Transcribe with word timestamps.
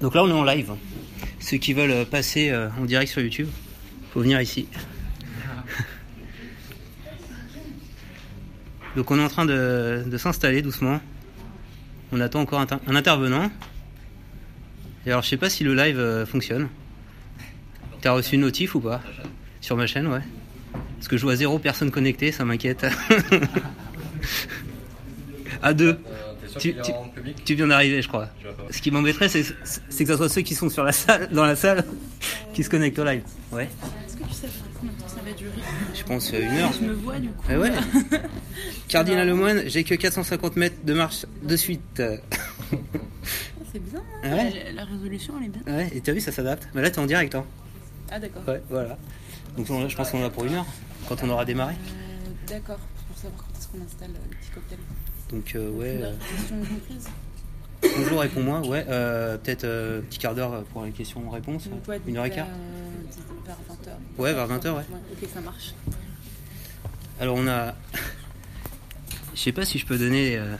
Donc 0.00 0.14
là, 0.14 0.24
on 0.24 0.28
est 0.28 0.32
en 0.32 0.44
live. 0.44 0.72
Ceux 1.40 1.56
qui 1.58 1.72
veulent 1.74 1.90
euh, 1.90 2.04
passer 2.04 2.50
euh, 2.50 2.68
en 2.80 2.84
direct 2.84 3.10
sur 3.10 3.20
YouTube, 3.22 3.48
faut 4.12 4.20
venir 4.20 4.40
ici. 4.40 4.66
Donc 8.96 9.10
on 9.10 9.18
est 9.18 9.22
en 9.24 9.28
train 9.28 9.44
de, 9.46 10.04
de 10.06 10.18
s'installer 10.18 10.62
doucement. 10.62 11.00
On 12.12 12.20
attend 12.20 12.40
encore 12.40 12.60
un, 12.60 12.66
ter- 12.66 12.80
un 12.86 12.94
intervenant. 12.96 13.50
Et 15.06 15.10
alors 15.10 15.22
je 15.22 15.28
sais 15.28 15.36
pas 15.36 15.48
si 15.50 15.64
le 15.64 15.74
live 15.74 15.98
euh, 15.98 16.26
fonctionne. 16.26 16.68
T'as 18.00 18.12
reçu 18.12 18.34
une 18.34 18.40
notif 18.42 18.74
ou 18.74 18.80
pas? 18.80 19.00
Sur 19.60 19.76
ma 19.76 19.86
chaîne, 19.86 20.06
ouais. 20.08 20.22
Parce 20.96 21.08
que 21.08 21.16
je 21.16 21.22
vois 21.22 21.36
zéro 21.36 21.58
personne 21.58 21.90
connectée, 21.90 22.32
ça 22.32 22.44
m'inquiète. 22.44 22.86
à 25.62 25.72
deux. 25.74 25.98
Sûr 26.50 26.60
Tu- 26.60 26.70
qu'il 26.72 26.80
est 26.80 26.82
tu- 26.82 26.92
en 26.92 27.08
public 27.08 27.44
Tu 27.44 27.54
viens 27.54 27.66
d'arriver, 27.68 28.02
je 28.02 28.08
crois. 28.08 28.28
Ce 28.70 28.80
qui 28.80 28.90
m'embêterait, 28.90 29.28
c'est 29.28 29.42
que 29.42 29.54
ce 30.10 30.16
soit 30.16 30.28
ceux 30.28 30.40
qui 30.42 30.54
sont 30.54 30.68
sur 30.68 30.84
la 30.84 30.92
salle, 30.92 31.28
dans 31.32 31.44
la 31.46 31.56
salle 31.56 31.84
qui 32.54 32.62
se 32.64 32.70
connectent 32.70 32.98
au 32.98 33.04
live. 33.04 33.22
Ouais, 33.52 33.64
Est-ce 34.06 34.16
que 34.16 34.24
tu 34.24 34.32
sais 34.34 34.48
combien 34.78 34.92
de 34.94 35.00
temps 35.00 35.08
ça 35.08 35.20
va 35.24 35.32
durer 35.32 35.50
je 35.94 36.02
pense 36.04 36.32
euh, 36.32 36.40
une 36.42 36.56
heure. 36.56 36.72
Je 36.72 36.84
me 36.86 36.92
vois 36.94 37.18
du 37.18 37.28
coup. 37.28 37.44
Ah 37.48 37.58
ouais 37.58 37.70
Cardinal 38.88 39.28
Lemoine, 39.28 39.62
j'ai 39.66 39.84
que 39.84 39.94
450 39.94 40.56
mètres 40.56 40.84
de 40.84 40.92
marche 40.94 41.26
de 41.42 41.56
suite. 41.56 42.02
C'est 43.72 43.78
bien. 43.78 44.00
hein. 44.00 44.20
Ah 44.24 44.28
ouais 44.34 44.64
la, 44.66 44.72
la 44.72 44.84
résolution 44.84 45.34
elle 45.38 45.46
est 45.46 45.48
bien. 45.50 45.76
Ouais, 45.76 45.90
et 45.94 46.00
t'as 46.00 46.12
vu, 46.12 46.20
ça 46.20 46.32
s'adapte. 46.32 46.68
Mais 46.74 46.82
là, 46.82 46.90
t'es 46.90 46.98
en 46.98 47.06
direct, 47.06 47.34
hein. 47.34 47.44
Ah 48.10 48.18
d'accord. 48.18 48.42
Ouais, 48.48 48.60
voilà. 48.68 48.98
Donc 49.56 49.70
on- 49.70 49.88
je 49.88 49.96
pense 49.96 50.10
qu'on 50.10 50.22
en 50.22 50.26
a 50.26 50.30
pour 50.30 50.44
une 50.44 50.54
heure, 50.54 50.66
quand 51.08 51.22
on 51.22 51.28
aura 51.30 51.44
démarré. 51.44 51.74
Euh, 51.74 52.28
d'accord. 52.48 52.78
Pour 53.08 53.16
savoir 53.16 53.36
quand 53.38 53.58
est-ce 53.58 53.68
qu'on 53.68 53.84
installe 53.84 54.10
euh, 54.10 54.28
le 54.30 54.36
petit 54.36 54.50
cocktail. 54.52 54.78
Donc 55.30 55.52
euh, 55.54 55.70
ouais. 55.70 56.00
euh, 56.02 56.12
bonjour, 57.96 58.20
réponds-moi. 58.20 58.66
Ouais, 58.66 58.84
euh, 58.88 59.38
peut-être 59.38 59.64
euh, 59.64 60.00
petit 60.02 60.18
quart 60.18 60.34
d'heure 60.34 60.64
pour 60.72 60.84
les 60.84 60.90
questions-réponses. 60.90 61.68
Ouais, 61.88 62.00
Une 62.06 62.16
heure 62.16 62.24
et 62.24 62.30
quart. 62.30 62.46
Vers 63.46 63.56
20h. 63.56 64.20
Ouais, 64.20 64.32
vers 64.34 64.48
20h, 64.48 64.76
ouais. 64.76 64.82
Ok, 65.12 65.28
ça 65.32 65.40
marche. 65.40 65.74
Alors 67.20 67.36
on 67.36 67.46
a. 67.46 67.74
Je 69.34 69.40
sais 69.40 69.52
pas 69.52 69.64
si 69.64 69.78
je 69.78 69.86
peux 69.86 69.96
donner. 69.96 70.36
euh, 70.36 70.56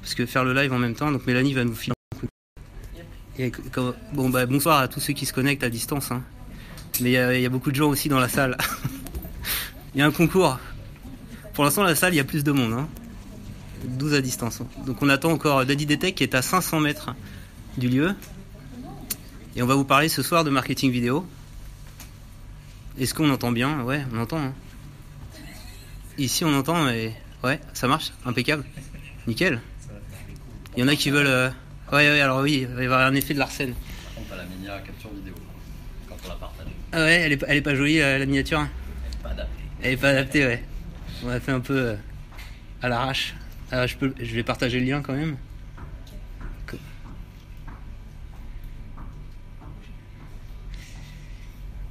Parce 0.00 0.14
que 0.14 0.24
faire 0.24 0.44
le 0.44 0.54
live 0.54 0.72
en 0.72 0.78
même 0.78 0.94
temps, 0.94 1.10
donc 1.10 1.26
Mélanie 1.26 1.52
va 1.54 1.64
nous 1.64 1.74
filer. 1.74 1.94
un 2.22 3.42
Et 3.42 3.52
Bon 4.14 4.30
bah 4.30 4.46
bonsoir 4.46 4.78
à 4.78 4.88
tous 4.88 5.00
ceux 5.00 5.12
qui 5.12 5.26
se 5.26 5.32
connectent 5.32 5.64
à 5.64 5.70
distance. 5.70 6.10
hein. 6.12 6.22
Mais 7.00 7.10
il 7.10 7.12
y, 7.12 7.16
a- 7.18 7.34
il 7.34 7.42
y 7.42 7.46
a 7.46 7.50
beaucoup 7.50 7.70
de 7.70 7.76
gens 7.76 7.88
aussi 7.88 8.08
dans 8.08 8.18
la 8.20 8.28
salle. 8.28 8.56
Il 9.94 9.98
y 9.98 10.02
a 10.02 10.06
un 10.06 10.10
concours. 10.12 10.58
Pour 11.58 11.64
l'instant 11.64 11.82
la 11.82 11.96
salle 11.96 12.14
il 12.14 12.18
y 12.18 12.20
a 12.20 12.24
plus 12.24 12.44
de 12.44 12.52
monde. 12.52 12.72
hein. 12.72 12.88
12 13.84 14.14
à 14.14 14.20
distance. 14.20 14.62
Donc 14.86 15.02
on 15.02 15.08
attend 15.08 15.32
encore 15.32 15.66
Daddy 15.66 15.86
Detect 15.86 16.16
qui 16.16 16.22
est 16.22 16.36
à 16.36 16.40
500 16.40 16.78
mètres 16.78 17.16
du 17.76 17.88
lieu. 17.88 18.14
Et 19.56 19.62
on 19.64 19.66
va 19.66 19.74
vous 19.74 19.82
parler 19.84 20.08
ce 20.08 20.22
soir 20.22 20.44
de 20.44 20.50
marketing 20.50 20.92
vidéo. 20.92 21.26
Est-ce 22.96 23.12
qu'on 23.12 23.28
entend 23.30 23.50
bien? 23.50 23.82
Ouais, 23.82 24.04
on 24.14 24.20
entend. 24.20 24.38
hein. 24.38 24.52
Ici, 26.16 26.44
on 26.44 26.54
entend, 26.56 26.84
mais 26.84 27.12
ouais, 27.42 27.58
ça 27.72 27.88
marche, 27.88 28.12
impeccable, 28.24 28.62
nickel. 29.26 29.60
Il 30.76 30.80
y 30.80 30.84
en 30.84 30.88
a 30.88 30.94
qui 30.94 31.10
veulent. 31.10 31.26
euh, 31.26 31.48
Ouais, 31.90 32.08
ouais, 32.08 32.20
alors 32.20 32.40
oui, 32.42 32.58
il 32.60 32.66
va 32.68 32.82
y 32.82 32.84
avoir 32.84 33.00
un 33.00 33.16
effet 33.16 33.34
de 33.34 33.40
Larsen. 33.40 33.72
Par 33.74 34.14
contre, 34.14 34.36
la 34.36 34.44
mini 34.44 34.66
capture 34.86 35.10
vidéo 35.12 35.34
quand 36.08 36.14
on 36.24 36.28
la 36.28 36.34
partage. 36.36 36.66
Ah 36.92 36.98
ouais, 36.98 37.14
elle 37.14 37.32
est, 37.32 37.36
pas- 37.36 37.46
elle 37.48 37.56
est 37.56 37.62
pas 37.62 37.74
jolie 37.74 38.00
euh, 38.00 38.16
la 38.16 38.26
miniature. 38.26 38.60
hein. 38.60 38.68
Pas 39.24 39.30
adapté. 39.30 39.50
Elle 39.82 39.92
est 39.94 39.96
pas 39.96 40.08
adaptée, 40.10 40.46
ouais. 40.46 40.64
On 41.24 41.28
a 41.28 41.40
fait 41.40 41.52
un 41.52 41.60
peu 41.60 41.76
euh, 41.76 41.96
à 42.82 42.88
l'arrache. 42.88 43.34
Ah, 43.70 43.86
je 43.86 43.96
peux, 43.96 44.14
je 44.18 44.34
vais 44.34 44.42
partager 44.42 44.80
le 44.80 44.86
lien 44.86 45.02
quand 45.02 45.14
même. 45.14 45.36
Co- 46.66 46.76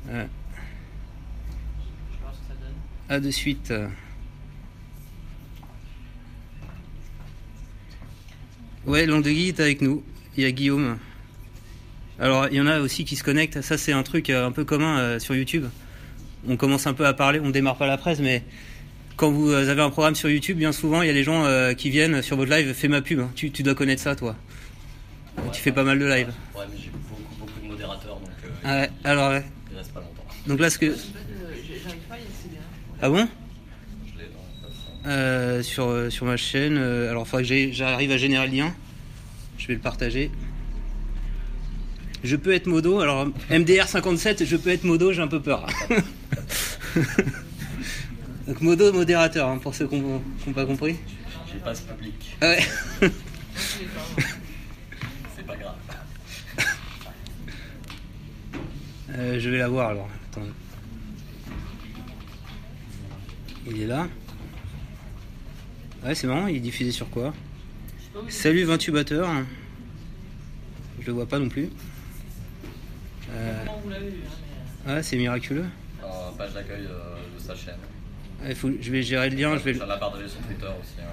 Ouais. 0.09 0.27
À 3.09 3.19
de 3.19 3.31
suite. 3.31 3.71
Ouais, 8.85 9.05
est 9.49 9.59
avec 9.59 9.81
nous. 9.81 10.03
Il 10.37 10.43
y 10.43 10.45
a 10.45 10.51
Guillaume. 10.51 10.97
Alors, 12.19 12.47
il 12.47 12.55
y 12.55 12.61
en 12.61 12.67
a 12.67 12.79
aussi 12.79 13.05
qui 13.05 13.15
se 13.15 13.23
connectent. 13.23 13.61
Ça, 13.61 13.77
c'est 13.77 13.91
un 13.91 14.03
truc 14.03 14.29
euh, 14.29 14.47
un 14.47 14.51
peu 14.51 14.63
commun 14.65 14.97
euh, 14.99 15.19
sur 15.19 15.35
YouTube. 15.35 15.65
On 16.47 16.55
commence 16.55 16.87
un 16.87 16.93
peu 16.93 17.05
à 17.05 17.13
parler, 17.13 17.39
on 17.39 17.49
démarre 17.49 17.75
pas 17.77 17.87
la 17.87 17.97
presse, 17.97 18.19
mais 18.19 18.43
quand 19.17 19.29
vous 19.31 19.49
euh, 19.51 19.69
avez 19.69 19.81
un 19.81 19.89
programme 19.89 20.15
sur 20.15 20.29
YouTube, 20.29 20.57
bien 20.57 20.71
souvent, 20.71 21.01
il 21.01 21.07
y 21.07 21.09
a 21.09 21.13
les 21.13 21.23
gens 21.23 21.43
euh, 21.45 21.73
qui 21.73 21.89
viennent 21.89 22.21
sur 22.21 22.37
votre 22.37 22.51
live, 22.51 22.73
fais 22.73 22.87
ma 22.87 23.01
pub. 23.01 23.19
hein. 23.19 23.29
Tu, 23.35 23.51
tu 23.51 23.63
dois 23.63 23.75
connaître 23.75 24.01
ça, 24.01 24.15
toi. 24.15 24.35
tu 25.51 25.61
fais 25.61 25.71
pas 25.71 25.83
mal 25.83 25.99
de 25.99 26.05
live. 26.05 26.27
Ouais, 26.55 26.63
mais 26.71 26.77
j'ai 26.81 26.89
beaucoup, 26.91 27.21
beaucoup 27.39 27.59
de 27.61 27.67
modérateurs 27.67 28.19
donc 28.19 28.29
euh, 28.45 28.49
Ah 28.63 28.75
ouais, 28.81 28.89
alors, 29.03 29.31
ouais. 29.31 29.43
il 29.71 29.77
reste 29.77 29.91
pas 29.91 29.99
longtemps. 29.99 30.23
donc 30.47 30.59
là, 30.59 30.69
ce 30.69 30.77
que. 30.77 30.95
Ah 33.01 33.09
bon? 33.09 33.27
Je 34.05 34.19
l'ai 34.19 34.27
dans 35.03 35.09
Euh, 35.09 35.61
sur, 35.63 35.87
euh, 35.87 36.09
sur 36.09 36.25
ma 36.25 36.37
chaîne. 36.37 36.77
euh, 36.77 37.09
alors, 37.11 37.23
il 37.25 37.29
faudrait 37.29 37.43
que 37.67 37.71
j'arrive 37.73 38.11
à 38.11 38.17
générer 38.17 38.47
le 38.47 38.53
lien. 38.55 38.73
Je 39.57 39.67
vais 39.67 39.73
le 39.75 39.79
partager. 39.79 40.31
Je 42.23 42.35
peux 42.35 42.53
être 42.53 42.65
modo. 42.67 42.99
Alors, 42.99 43.27
MDR57, 43.51 44.45
je 44.45 44.55
peux 44.57 44.69
être 44.71 44.83
modo, 44.83 45.11
j'ai 45.13 45.21
un 45.21 45.27
peu 45.27 45.39
peur. 45.41 45.67
Donc, 48.47 48.61
modo 48.61 48.93
modérateur, 48.93 49.49
hein, 49.49 49.57
pour 49.57 49.75
ceux 49.75 49.87
qui 49.87 49.99
n'ont 49.99 50.21
pas 50.53 50.65
compris. 50.65 50.95
J'ai 51.51 51.59
pas 51.59 51.75
ce 51.75 51.81
public, 51.83 52.37
Ah 52.41 52.45
ouais. 52.47 52.59
c'est 55.35 55.45
pas 55.45 55.55
grave. 55.55 55.75
Euh, 59.11 59.39
je 59.39 59.49
vais 59.49 59.57
la 59.57 59.67
voir 59.67 59.89
alors. 59.89 60.09
Attends. 60.31 60.41
Il 63.65 63.81
est 63.81 63.87
là. 63.87 64.07
Ouais, 66.05 66.13
c'est 66.15 66.27
marrant, 66.27 66.47
il 66.47 66.57
est 66.57 66.61
diffusé 66.61 66.91
sur 66.91 67.09
quoi? 67.09 67.33
Salut 68.29 68.63
28 68.63 68.91
batteurs. 68.91 69.29
Je 71.01 71.07
le 71.07 71.13
vois 71.13 71.25
pas 71.25 71.39
non 71.39 71.49
plus. 71.49 71.69
Euh, 73.31 73.65
Ouais, 74.87 75.03
c'est 75.03 75.17
miraculeux. 75.17 75.65
Euh, 76.01 76.31
page 76.37 76.53
d'accueil 76.53 76.85
euh, 76.89 77.15
de 77.35 77.39
sa 77.41 77.53
chaîne. 77.55 77.75
Faut- 78.55 78.71
je 78.79 78.91
vais 78.91 79.01
gérer 79.03 79.29
le 79.29 79.35
lien. 79.35 79.57
Je 79.57 79.63
vais... 79.63 79.73
Ça 79.73 79.85
l'a 79.85 79.97
partagé 79.97 80.27
sur 80.29 80.39
Twitter 80.41 80.65
aussi. 80.65 81.01
hein. 81.01 81.05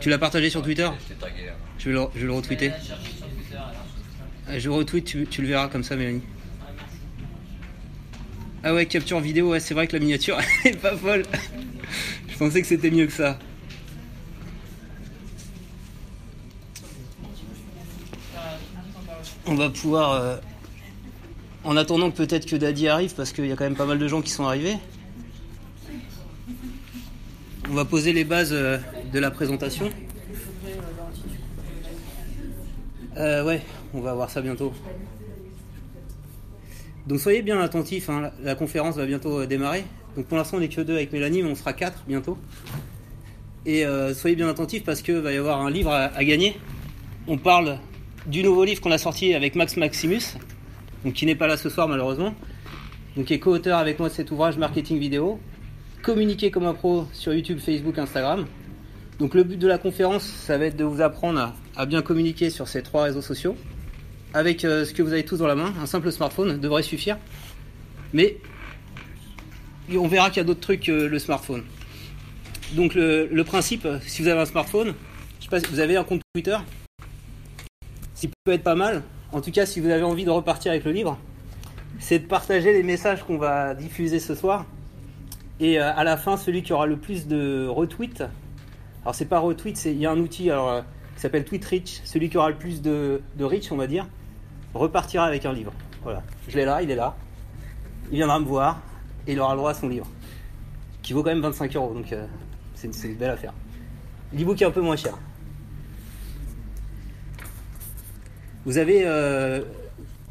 Tu 0.00 0.08
l'as 0.10 0.18
partagé 0.18 0.50
sur 0.50 0.62
Twitter 0.62 0.88
Je 1.08 1.14
t'ai 1.14 1.20
tagué. 1.20 1.48
hein. 1.48 1.54
je 1.78 1.90
vais, 1.90 1.94
le, 1.96 2.02
je 2.14 2.20
vais 2.20 2.26
le 2.26 2.32
retweeter. 2.32 2.72
Ah, 4.48 4.58
Je 4.58 4.68
retweet, 4.68 5.04
tu, 5.04 5.26
tu 5.26 5.42
le 5.42 5.48
verras 5.48 5.68
comme 5.68 5.82
ça, 5.82 5.96
Mélanie. 5.96 6.22
Ah 8.64 8.74
ouais, 8.74 8.86
capture 8.86 9.20
vidéo, 9.20 9.50
ouais, 9.50 9.60
c'est 9.60 9.74
vrai 9.74 9.86
que 9.86 9.94
la 9.96 10.00
miniature 10.00 10.38
elle 10.64 10.72
est 10.72 10.76
pas 10.76 10.96
folle. 10.96 11.24
Je 12.28 12.36
pensais 12.36 12.60
que 12.60 12.66
c'était 12.66 12.90
mieux 12.90 13.06
que 13.06 13.12
ça. 13.12 13.38
On 19.46 19.54
va 19.54 19.70
pouvoir. 19.70 20.12
euh, 20.12 20.36
en 21.64 21.76
attendant 21.76 22.10
que 22.10 22.16
peut-être 22.16 22.46
que 22.46 22.56
Daddy 22.56 22.88
arrive, 22.88 23.14
parce 23.14 23.32
qu'il 23.32 23.46
y 23.46 23.52
a 23.52 23.56
quand 23.56 23.64
même 23.64 23.76
pas 23.76 23.84
mal 23.84 23.98
de 23.98 24.08
gens 24.08 24.22
qui 24.22 24.30
sont 24.30 24.44
arrivés. 24.46 24.76
On 27.70 27.74
va 27.74 27.84
poser 27.84 28.12
les 28.12 28.24
bases 28.24 28.52
euh, 28.52 28.78
de 29.12 29.18
la 29.18 29.30
présentation. 29.30 29.90
Euh, 33.18 33.44
ouais, 33.44 33.62
on 33.94 34.00
va 34.00 34.14
voir 34.14 34.30
ça 34.30 34.40
bientôt. 34.40 34.72
Donc 37.08 37.20
soyez 37.20 37.40
bien 37.40 37.58
attentifs, 37.58 38.10
hein, 38.10 38.30
la, 38.42 38.54
conférence 38.54 38.96
va 38.96 39.06
bientôt 39.06 39.40
euh, 39.40 39.46
démarrer. 39.46 39.84
Donc 40.14 40.26
pour 40.26 40.36
l'instant 40.36 40.58
on 40.58 40.60
n'est 40.60 40.68
que 40.68 40.82
deux 40.82 40.94
avec 40.94 41.10
Mélanie, 41.10 41.42
mais 41.42 41.50
on 41.50 41.54
sera 41.54 41.72
quatre 41.72 42.04
bientôt. 42.06 42.36
Et 43.64 43.86
euh, 43.86 44.14
soyez 44.14 44.36
bien 44.36 44.48
attentifs 44.48 44.84
parce 44.84 45.00
qu'il 45.00 45.16
va 45.16 45.32
y 45.32 45.36
avoir 45.38 45.62
un 45.62 45.70
livre 45.70 45.90
à, 45.90 46.22
gagner. 46.22 46.56
On 47.26 47.38
parle 47.38 47.78
du 48.26 48.42
nouveau 48.42 48.64
livre 48.64 48.82
qu'on 48.82 48.90
a 48.90 48.98
sorti 48.98 49.32
avec 49.32 49.56
Max 49.56 49.78
Maximus, 49.78 50.36
qui 51.14 51.24
n'est 51.24 51.34
pas 51.34 51.46
là 51.46 51.56
ce 51.56 51.70
soir 51.70 51.88
malheureusement, 51.88 52.34
donc 53.16 53.24
qui 53.24 53.34
est 53.34 53.38
co-auteur 53.38 53.78
avec 53.78 53.98
moi 53.98 54.10
de 54.10 54.14
cet 54.14 54.30
ouvrage 54.30 54.58
Marketing 54.58 54.98
Vidéo. 54.98 55.40
Communiquer 56.08 56.50
comme 56.50 56.64
un 56.64 56.72
pro 56.72 57.06
sur 57.12 57.34
YouTube, 57.34 57.58
Facebook, 57.58 57.98
Instagram. 57.98 58.46
Donc 59.18 59.34
le 59.34 59.44
but 59.44 59.58
de 59.58 59.68
la 59.68 59.76
conférence, 59.76 60.22
ça 60.22 60.56
va 60.56 60.64
être 60.64 60.76
de 60.78 60.84
vous 60.84 61.02
apprendre 61.02 61.52
à, 61.76 61.84
bien 61.84 62.00
communiquer 62.00 62.48
sur 62.48 62.66
ces 62.66 62.82
trois 62.82 63.02
réseaux 63.02 63.20
sociaux. 63.20 63.54
Avec 64.32 64.64
euh, 64.64 64.86
ce 64.86 64.94
que 64.94 65.02
vous 65.02 65.12
avez 65.12 65.26
tous 65.26 65.36
dans 65.36 65.46
la 65.46 65.54
main, 65.54 65.74
un 65.78 65.84
simple 65.84 66.10
smartphone 66.10 66.58
devrait 66.58 66.82
suffire. 66.82 67.18
Mais 68.14 68.38
on 69.94 70.08
verra 70.08 70.30
qu'il 70.30 70.38
y 70.38 70.40
a 70.40 70.44
d'autres 70.44 70.62
trucs 70.62 70.84
que 70.84 70.92
le 70.92 71.18
smartphone. 71.18 71.62
Donc 72.72 72.94
le, 72.94 73.42
principe, 73.42 73.86
si 74.00 74.22
vous 74.22 74.28
avez 74.28 74.40
un 74.40 74.46
smartphone, 74.46 74.94
je 75.40 75.44
sais 75.44 75.50
pas, 75.50 75.58
vous 75.68 75.80
avez 75.80 75.98
un 75.98 76.04
compte 76.04 76.22
Twitter, 76.32 76.56
qui 78.14 78.30
peut 78.44 78.52
être 78.52 78.64
pas 78.64 78.76
mal, 78.76 79.02
en 79.32 79.42
tout 79.42 79.50
cas 79.50 79.66
si 79.66 79.78
vous 79.78 79.90
avez 79.90 80.04
envie 80.04 80.24
de 80.24 80.30
repartir 80.30 80.72
avec 80.72 80.86
le 80.86 80.92
livre, 80.92 81.18
c'est 81.98 82.20
de 82.20 82.26
partager 82.26 82.72
les 82.72 82.82
messages 82.82 83.22
qu'on 83.24 83.36
va 83.36 83.74
diffuser 83.74 84.20
ce 84.20 84.34
soir. 84.34 84.64
Et 85.60 85.80
euh, 85.80 85.92
à 85.94 86.04
la 86.04 86.16
fin, 86.16 86.36
celui 86.36 86.62
qui 86.62 86.72
aura 86.72 86.86
le 86.86 86.96
plus 86.96 87.26
de 87.26 87.66
retweets, 87.66 88.22
alors 89.02 89.14
c'est 89.14 89.24
pas 89.24 89.38
retweet, 89.38 89.76
c'est 89.76 89.92
il 89.92 89.98
y 89.98 90.06
a 90.06 90.10
un 90.10 90.18
outil, 90.18 90.50
alors 90.50 90.68
euh, 90.68 90.82
qui 91.14 91.22
s'appelle 91.22 91.44
Tweet 91.44 91.64
Rich, 91.64 92.00
celui 92.04 92.30
qui 92.30 92.36
aura 92.36 92.50
le 92.50 92.56
plus 92.56 92.80
de, 92.80 93.20
de 93.36 93.44
reach, 93.44 93.72
on 93.72 93.76
va 93.76 93.86
dire, 93.86 94.06
repartira 94.74 95.24
avec 95.24 95.44
un 95.46 95.52
livre. 95.52 95.72
Voilà, 96.02 96.22
je 96.48 96.56
l'ai 96.56 96.64
là, 96.64 96.82
il 96.82 96.90
est 96.90 96.94
là. 96.94 97.16
Il 98.10 98.16
viendra 98.16 98.38
me 98.38 98.44
voir 98.44 98.80
et 99.26 99.32
il 99.32 99.40
aura 99.40 99.54
le 99.54 99.58
droit 99.58 99.70
à 99.72 99.74
son 99.74 99.88
livre, 99.88 100.06
qui 101.02 101.12
vaut 101.12 101.22
quand 101.22 101.30
même 101.30 101.40
25 101.40 101.74
euros, 101.76 101.92
donc 101.92 102.12
euh, 102.12 102.26
c'est 102.74 102.86
une, 102.86 103.14
belle 103.16 103.30
affaire. 103.30 103.52
L'ebook 104.32 104.60
est 104.62 104.64
un 104.64 104.70
peu 104.70 104.80
moins 104.80 104.96
cher. 104.96 105.18
Vous 108.64 108.78
avez, 108.78 109.02
euh, 109.06 109.62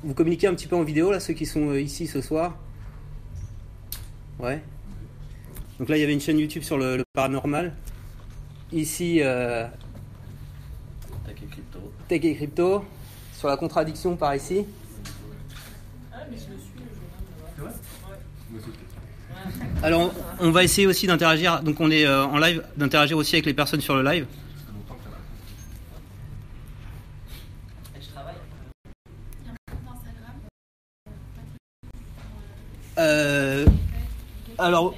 vous 0.04 0.14
communiquez 0.14 0.48
un 0.48 0.54
petit 0.54 0.68
peu 0.68 0.76
en 0.76 0.84
vidéo 0.84 1.12
là, 1.12 1.20
ceux 1.20 1.34
qui 1.34 1.46
sont 1.46 1.74
ici 1.74 2.08
ce 2.08 2.22
soir? 2.22 2.56
Ouais. 4.40 4.62
Donc 5.80 5.90
là, 5.90 5.98
il 5.98 6.02
y 6.02 6.04
avait 6.04 6.14
une 6.14 6.22
chaîne 6.22 6.40
YouTube 6.40 6.64
sur 6.64 6.78
le, 6.78 6.98
le 6.98 7.04
paranormal. 7.14 7.74
Ici, 8.72 9.20
euh, 9.22 9.68
Tech 11.26 11.36
et 11.42 11.46
crypto. 11.46 11.80
Tech 12.08 12.26
et 12.26 12.36
crypto. 12.36 12.86
Sur 13.38 13.48
la 13.48 13.58
contradiction 13.58 14.16
par 14.16 14.36
ici. 14.36 14.66
Alors, 19.84 20.12
on 20.40 20.50
va 20.50 20.64
essayer 20.64 20.88
aussi 20.88 21.06
d'interagir. 21.06 21.62
Donc, 21.62 21.80
on 21.80 21.92
est 21.92 22.06
euh, 22.06 22.26
en 22.26 22.40
live, 22.40 22.64
d'interagir 22.76 23.16
aussi 23.16 23.36
avec 23.36 23.46
les 23.46 23.54
personnes 23.54 23.82
sur 23.82 23.96
le 23.96 24.04
live. 24.04 24.26
Euh, 32.98 33.68
alors, 34.58 34.96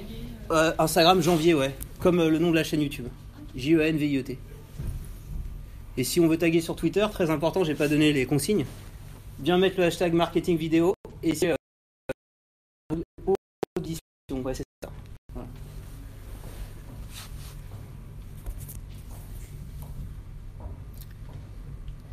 euh, 0.50 0.72
Instagram, 0.78 1.20
janvier, 1.22 1.54
ouais. 1.54 1.74
Comme 2.00 2.20
euh, 2.20 2.28
le 2.30 2.38
nom 2.38 2.50
de 2.50 2.56
la 2.56 2.64
chaîne 2.64 2.80
YouTube. 2.82 3.06
J-E-N-V-I-E-T. 3.56 4.38
Et 5.96 6.04
si 6.04 6.20
on 6.20 6.28
veut 6.28 6.38
taguer 6.38 6.60
sur 6.60 6.76
Twitter, 6.76 7.06
très 7.12 7.30
important, 7.30 7.64
j'ai 7.64 7.74
pas 7.74 7.88
donné 7.88 8.12
les 8.12 8.26
consignes. 8.26 8.64
Bien 9.38 9.58
mettre 9.58 9.78
le 9.78 9.84
hashtag 9.84 10.12
marketing 10.12 10.56
vidéo 10.56 10.94
et 11.22 11.34
c'est 11.34 11.50
euh, 11.50 11.56
audition, 13.76 14.00
ouais, 14.42 14.54
c'est 14.54 14.64
ça. 14.82 14.90
Voilà. 15.34 15.48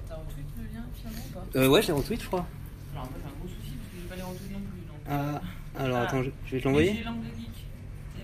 T'as 0.08 0.16
retweet 0.16 0.46
le 0.58 0.64
lien 0.64 0.84
finalement 0.96 1.22
ou 1.30 1.34
pas 1.34 1.60
Euh, 1.60 1.68
ouais, 1.68 1.82
j'ai 1.82 1.92
retweet, 1.92 2.22
je 2.22 2.28
crois. 2.28 2.46
Alors 2.94 3.06
moi 3.10 3.14
j'ai 3.20 3.26
un 3.26 3.40
gros 3.40 3.48
souci 3.48 3.76
parce 3.78 3.90
que 3.90 3.98
j'ai 4.02 4.08
pas 4.08 4.16
les 4.16 4.22
retweets 4.22 4.52
non 4.54 4.60
plus. 4.60 4.82
Donc... 4.88 4.98
Ah, 5.10 5.42
alors 5.80 5.98
Ah. 5.98 6.02
attends, 6.04 6.24
je, 6.24 6.30
je 6.46 6.52
vais 6.56 6.60
te 6.62 6.66
l'envoyer. 6.68 6.94
J'ai 6.98 7.04
l'angle 7.04 7.22
de 7.26 7.40
geek. 7.40 7.50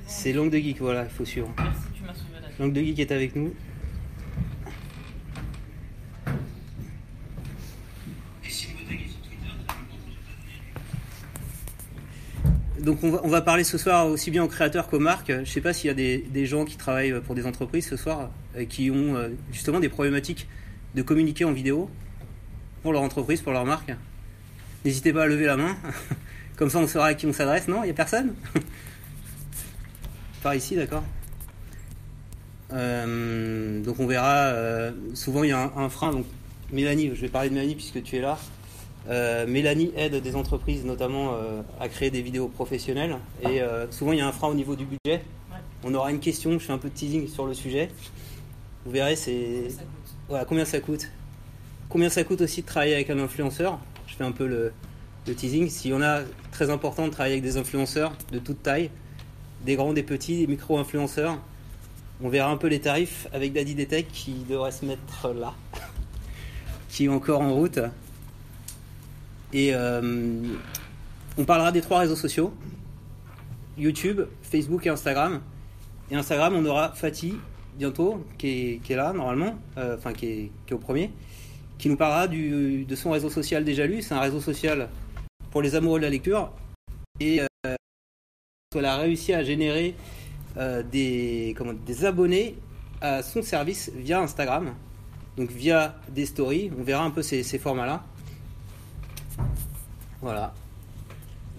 C'est 0.05 0.33
Langue 0.33 0.51
de 0.51 0.57
Geek, 0.57 0.79
voilà, 0.79 1.03
il 1.03 1.09
faut 1.09 1.25
suivre. 1.25 1.51
Merci, 1.57 1.81
tu 1.95 2.03
m'as 2.03 2.13
sauvé 2.13 2.39
la. 2.41 2.63
Langue 2.63 2.73
de 2.73 2.81
Geek 2.81 2.99
est 2.99 3.11
avec 3.11 3.35
nous. 3.35 3.53
Donc 12.83 13.01
on 13.01 13.11
va, 13.11 13.21
on 13.23 13.29
va 13.29 13.41
parler 13.41 13.63
ce 13.63 13.77
soir 13.77 14.07
aussi 14.07 14.29
bien 14.29 14.43
aux 14.43 14.49
créateurs 14.49 14.89
qu'aux 14.89 14.99
marques. 14.99 15.31
Je 15.31 15.39
ne 15.39 15.45
sais 15.45 15.61
pas 15.61 15.71
s'il 15.71 15.87
y 15.87 15.91
a 15.91 15.93
des, 15.93 16.17
des 16.17 16.45
gens 16.45 16.65
qui 16.65 16.75
travaillent 16.75 17.21
pour 17.21 17.33
des 17.33 17.45
entreprises 17.45 17.87
ce 17.87 17.95
soir 17.95 18.29
euh, 18.57 18.65
qui 18.65 18.91
ont 18.91 19.15
euh, 19.15 19.29
justement 19.53 19.79
des 19.79 19.87
problématiques 19.87 20.47
de 20.93 21.01
communiquer 21.01 21.45
en 21.45 21.53
vidéo 21.53 21.89
pour 22.81 22.91
leur 22.91 23.01
entreprise, 23.01 23.41
pour 23.41 23.53
leur 23.53 23.65
marque. 23.65 23.93
N'hésitez 24.83 25.13
pas 25.13 25.23
à 25.23 25.27
lever 25.27 25.45
la 25.45 25.55
main. 25.55 25.77
Comme 26.57 26.69
ça 26.69 26.79
on 26.79 26.87
saura 26.87 27.07
à 27.07 27.13
qui 27.13 27.25
on 27.25 27.31
s'adresse. 27.31 27.69
Non, 27.69 27.83
il 27.83 27.85
n'y 27.85 27.91
a 27.91 27.95
personne? 27.95 28.35
Par 30.43 30.53
ici, 30.55 30.75
d'accord. 30.75 31.03
Euh, 32.73 33.81
donc 33.81 33.99
on 33.99 34.07
verra. 34.07 34.47
euh, 34.47 34.91
souvent 35.13 35.43
il 35.43 35.51
y 35.51 35.53
a 35.53 35.63
un, 35.63 35.71
un 35.77 35.89
frein. 35.89 36.11
Donc 36.11 36.25
Mélanie, 36.71 37.11
je 37.15 37.21
vais 37.21 37.29
parler 37.29 37.47
de 37.49 37.53
Mélanie 37.53 37.75
puisque 37.75 38.03
tu 38.03 38.17
es 38.17 38.21
là. 38.21 38.37
Euh, 39.09 39.47
Mélanie 39.47 39.91
aide 39.95 40.15
des 40.21 40.35
entreprises 40.35 40.83
notamment 40.83 41.37
à 41.79 41.87
créer 41.87 42.11
des 42.11 42.21
vidéos 42.21 42.49
professionnelles 42.49 43.15
et 43.41 43.61
souvent 43.89 44.11
il 44.11 44.19
y 44.19 44.21
a 44.21 44.27
un 44.27 44.33
frein 44.33 44.49
au 44.49 44.53
niveau 44.53 44.75
du 44.75 44.85
budget. 44.85 45.23
On 45.85 45.93
aura 45.93 46.11
une 46.11 46.19
question, 46.19 46.51
je 46.53 46.65
fais 46.65 46.73
un 46.73 46.77
peu 46.77 46.89
de 46.89 46.93
teasing 46.93 47.27
sur 47.27 47.45
le 47.45 47.53
sujet. 47.53 47.89
Vous 48.85 48.91
verrez, 48.91 49.15
c'est 49.15 49.67
voilà, 50.27 50.43
combien 50.45 50.65
ça 50.65 50.79
coûte? 50.81 51.09
Combien 51.87 52.09
ça 52.09 52.23
coûte 52.25 52.41
aussi 52.41 52.63
de 52.63 52.67
travailler 52.67 52.95
avec 52.95 53.09
un 53.09 53.19
influenceur? 53.19 53.79
Je 54.07 54.15
fais 54.15 54.23
un 54.25 54.31
peu 54.31 54.47
le, 54.47 54.73
le 55.27 55.35
teasing. 55.35 55.69
S'il 55.69 55.91
y 55.91 55.93
en 55.93 56.01
a, 56.01 56.21
très 56.51 56.69
important 56.69 57.05
de 57.05 57.11
travailler 57.11 57.35
avec 57.35 57.43
des 57.43 57.57
influenceurs 57.57 58.13
de 58.31 58.39
toute 58.39 58.63
taille, 58.63 58.89
des 59.63 59.75
grands, 59.75 59.93
des 59.93 60.03
petits, 60.03 60.39
des 60.39 60.47
micro-influenceurs. 60.47 61.39
On 62.21 62.29
verra 62.29 62.51
un 62.51 62.57
peu 62.57 62.67
les 62.67 62.79
tarifs 62.79 63.27
avec 63.33 63.53
Daddy 63.53 63.75
Detect 63.75 64.11
qui 64.11 64.33
devrait 64.49 64.71
se 64.71 64.85
mettre 64.85 65.33
là, 65.33 65.53
qui 66.89 67.05
est 67.05 67.09
encore 67.09 67.41
en 67.41 67.53
route. 67.53 67.79
Et 69.51 69.73
euh, 69.73 70.41
on 71.37 71.45
parlera 71.45 71.71
des 71.71 71.81
trois 71.81 71.99
réseaux 71.99 72.15
sociaux 72.15 72.53
YouTube, 73.77 74.21
Facebook 74.41 74.85
et 74.85 74.89
Instagram. 74.89 75.41
Et 76.11 76.15
Instagram, 76.15 76.53
on 76.55 76.65
aura 76.65 76.91
Fatih 76.91 77.35
bientôt, 77.77 78.23
qui 78.37 78.79
est, 78.87 78.95
là 78.95 79.13
normalement, 79.13 79.57
euh, 79.77 79.97
enfin 79.97 80.13
qui 80.13 80.51
est, 80.67 80.71
au 80.71 80.77
premier, 80.77 81.11
qui 81.77 81.89
nous 81.89 81.97
parlera 81.97 82.27
de 82.27 82.95
son 82.95 83.11
réseau 83.11 83.29
social 83.29 83.63
déjà 83.65 83.87
lu. 83.87 84.01
C'est 84.01 84.13
un 84.13 84.19
réseau 84.19 84.39
social 84.39 84.89
pour 85.51 85.61
les 85.61 85.75
amoureux 85.75 85.99
de 85.99 86.05
la 86.05 86.11
lecture. 86.11 86.51
Et 87.19 87.41
euh, 87.41 87.47
elle 88.79 88.85
a 88.85 88.97
réussi 88.97 89.33
à 89.33 89.43
générer 89.43 89.95
euh, 90.57 90.83
des, 90.83 91.55
comment, 91.57 91.73
des 91.73 92.05
abonnés 92.05 92.55
à 93.01 93.23
son 93.23 93.41
service 93.41 93.91
via 93.95 94.21
Instagram, 94.21 94.73
donc 95.37 95.51
via 95.51 95.95
des 96.09 96.25
stories. 96.25 96.71
On 96.79 96.83
verra 96.83 97.03
un 97.03 97.09
peu 97.09 97.21
ces, 97.21 97.43
formats-là. 97.43 98.03
Voilà. 100.21 100.53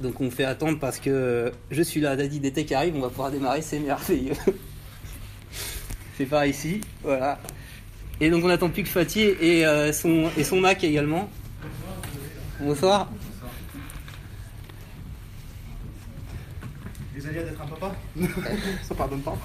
Donc 0.01 0.21
on 0.21 0.31
fait 0.31 0.45
attendre 0.45 0.79
parce 0.79 0.99
que 0.99 1.53
je 1.71 1.83
suis 1.83 2.01
là, 2.01 2.17
Daddy 2.17 2.41
Dété 2.41 2.65
qui 2.65 2.75
arrive, 2.75 2.97
on 2.97 3.01
va 3.01 3.09
pouvoir 3.09 3.31
démarrer, 3.31 3.63
c'est 3.63 3.79
merveilleux. 3.79 4.35
c'est 6.17 6.27
par 6.27 6.47
ici, 6.47 6.81
voilà. 7.03 7.39
Et 8.21 8.31
donc 8.31 8.45
on 8.45 8.49
attend 8.49 8.71
plus 8.71 8.85
que 8.85 8.89
Fatih 8.89 9.35
et, 9.41 9.67
euh, 9.67 9.93
son, 9.93 10.31
et 10.37 10.45
son 10.45 10.61
Mac 10.61 10.83
également. 10.83 11.29
Bonsoir. 12.61 13.11
Désolé 17.15 17.45
d'être 17.45 17.61
un 17.61 17.67
papa 17.67 17.95
Ça 18.83 18.95
pardonne 18.95 19.21
pas. 19.21 19.37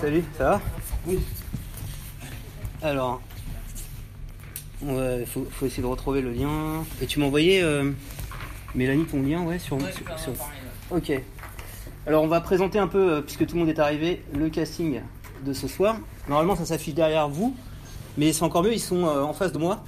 Salut, 0.00 0.22
ça 0.36 0.44
va? 0.50 0.60
Oui. 1.06 1.18
Alors, 2.82 3.20
il 4.82 5.26
faut, 5.26 5.46
faut 5.50 5.66
essayer 5.66 5.82
de 5.82 5.88
retrouver 5.88 6.20
le 6.20 6.30
lien. 6.32 6.84
Et 7.02 7.06
tu 7.06 7.18
m'as 7.18 7.26
envoyé, 7.26 7.62
euh, 7.62 7.90
Mélanie, 8.74 9.04
ton 9.06 9.22
lien, 9.22 9.42
ouais, 9.42 9.58
sur, 9.58 9.76
Ouais, 9.76 9.90
sur- 9.92 10.18
sur-. 10.18 10.32
Ok. 10.90 11.12
Alors 12.06 12.22
on 12.22 12.28
va 12.28 12.40
présenter 12.40 12.78
un 12.78 12.86
peu, 12.88 13.14
euh, 13.16 13.20
puisque 13.20 13.44
tout 13.46 13.54
le 13.56 13.60
monde 13.60 13.68
est 13.68 13.78
arrivé, 13.78 14.22
le 14.32 14.48
casting 14.48 15.02
de 15.44 15.52
ce 15.52 15.68
soir. 15.68 15.96
Normalement 16.28 16.56
ça 16.56 16.64
s'affiche 16.64 16.94
derrière 16.94 17.28
vous, 17.28 17.54
mais 18.16 18.32
c'est 18.32 18.44
encore 18.44 18.62
mieux, 18.62 18.72
ils 18.72 18.80
sont 18.80 19.04
euh, 19.04 19.22
en 19.22 19.34
face 19.34 19.52
de 19.52 19.58
moi. 19.58 19.84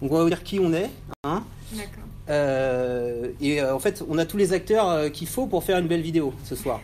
Donc 0.00 0.12
on 0.12 0.16
va 0.18 0.22
vous 0.22 0.28
dire 0.28 0.44
qui 0.44 0.60
on 0.60 0.72
est. 0.72 0.88
Hein 1.24 1.42
D'accord. 1.72 2.04
Euh, 2.28 3.32
et 3.40 3.62
euh, 3.62 3.74
en 3.74 3.78
fait 3.78 4.04
on 4.06 4.18
a 4.18 4.26
tous 4.26 4.36
les 4.36 4.52
acteurs 4.52 4.90
euh, 4.90 5.08
qu'il 5.08 5.26
faut 5.26 5.46
pour 5.46 5.64
faire 5.64 5.78
une 5.78 5.88
belle 5.88 6.02
vidéo 6.02 6.34
ce 6.44 6.54
soir. 6.54 6.80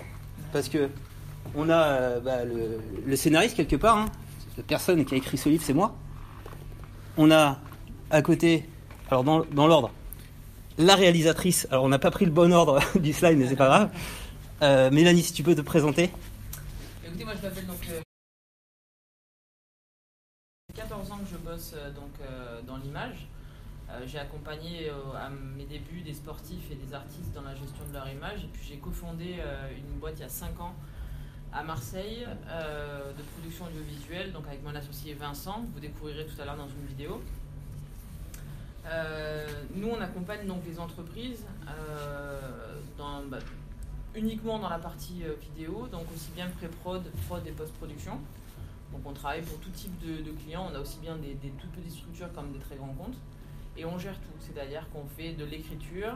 Parce 0.53 0.69
que 0.69 0.89
on 1.55 1.69
a 1.69 2.19
bah, 2.21 2.39
le, 2.45 3.17
scénariste 3.17 3.57
quelque 3.57 3.77
part, 3.77 3.99
hein. 3.99 4.07
la 4.57 4.63
personne 4.63 5.05
qui 5.05 5.15
a 5.15 5.17
écrit 5.17 5.37
ce 5.37 5.49
livre 5.49 5.63
c'est 5.65 5.75
moi. 5.75 5.95
On 7.17 7.31
a 7.31 7.59
à 8.11 8.23
côté, 8.23 8.69
alors 9.11 9.23
dans, 9.25 9.67
l'ordre, 9.67 9.91
la 10.79 10.95
réalisatrice. 10.95 11.69
Alors 11.71 11.85
on 11.85 11.89
n'a 11.89 11.99
pas 11.99 12.11
pris 12.11 12.25
le 12.25 12.31
bon 12.31 12.53
ordre 12.53 12.81
du 12.99 13.13
slide 13.13 13.39
mais 13.39 13.49
c'est 13.49 13.57
pas 13.57 13.67
grave. 13.67 14.93
Mélanie, 14.93 15.23
si 15.23 15.35
tu 15.35 15.43
peux 15.43 15.55
te 15.55 15.61
présenter. 15.61 16.11
Écoutez, 17.07 17.25
moi 17.25 17.35
je 17.37 17.47
m'appelle 17.47 17.67
donc. 17.67 17.87
Euh... 17.91 18.01
14 20.75 21.11
ans 21.11 21.19
que 21.19 21.31
je 21.31 21.37
bosse 21.37 21.75
donc 21.95 22.67
dans 22.67 22.79
l'image. 22.79 23.29
Euh, 23.95 24.05
j'ai 24.07 24.19
accompagné 24.19 24.89
euh, 24.89 25.17
à 25.17 25.31
mes 25.31 25.65
débuts 25.65 26.01
des 26.01 26.15
sportifs 26.15 26.71
et 26.71 26.75
des 26.75 26.95
artistes 26.95 27.33
dans 27.35 27.43
la 27.43 27.55
gestion 27.55 27.85
de 27.89 27.93
leur 27.93 28.09
image. 28.09 28.45
Et 28.45 28.49
puis 28.53 28.67
j'ai 28.69 28.77
cofondé 28.77 29.37
euh, 29.39 29.69
une 29.77 29.99
boîte 29.99 30.15
il 30.19 30.23
y 30.23 30.25
a 30.25 30.29
5 30.29 30.61
ans 30.61 30.75
à 31.53 31.63
Marseille 31.63 32.27
de 32.27 33.23
production 33.23 33.67
audiovisuelle, 33.67 34.33
donc 34.33 34.45
avec 34.49 34.65
mon 34.65 34.75
associé 34.75 35.15
Vincent, 35.15 35.65
vous 35.73 35.79
découvrirez 35.79 36.27
tout 36.27 36.43
à 36.43 36.45
l'heure 36.45 36.57
dans 36.57 36.67
une 36.67 36.85
vidéo. 36.85 37.23
Nous, 39.77 39.87
on 39.87 40.01
accompagne 40.01 40.49
donc 40.49 40.63
les 40.67 40.81
entreprises 40.81 41.47
bah, 42.99 43.39
uniquement 44.17 44.59
dans 44.59 44.69
la 44.69 44.81
partie 44.81 45.23
vidéo, 45.41 45.87
donc 45.93 46.07
aussi 46.13 46.33
bien 46.35 46.49
pré-prod, 46.49 47.05
prod 47.29 47.47
et 47.47 47.53
post-production. 47.53 48.19
Donc 48.91 49.03
on 49.05 49.13
travaille 49.13 49.43
pour 49.43 49.61
tout 49.61 49.71
type 49.71 49.97
de, 50.01 50.25
de 50.25 50.33
clients, 50.33 50.69
on 50.73 50.75
a 50.75 50.81
aussi 50.81 50.99
bien 50.99 51.15
des, 51.15 51.35
des 51.35 51.51
toutes 51.51 51.71
petites 51.71 51.93
structures 51.93 52.33
comme 52.33 52.51
des 52.51 52.59
très 52.59 52.75
grands 52.75 52.95
comptes. 52.99 53.19
Et 53.77 53.85
on 53.85 53.99
gère 53.99 54.15
tout, 54.15 54.37
c'est-à-dire 54.41 54.87
qu'on 54.93 55.05
fait 55.17 55.33
de 55.33 55.45
l'écriture 55.45 56.15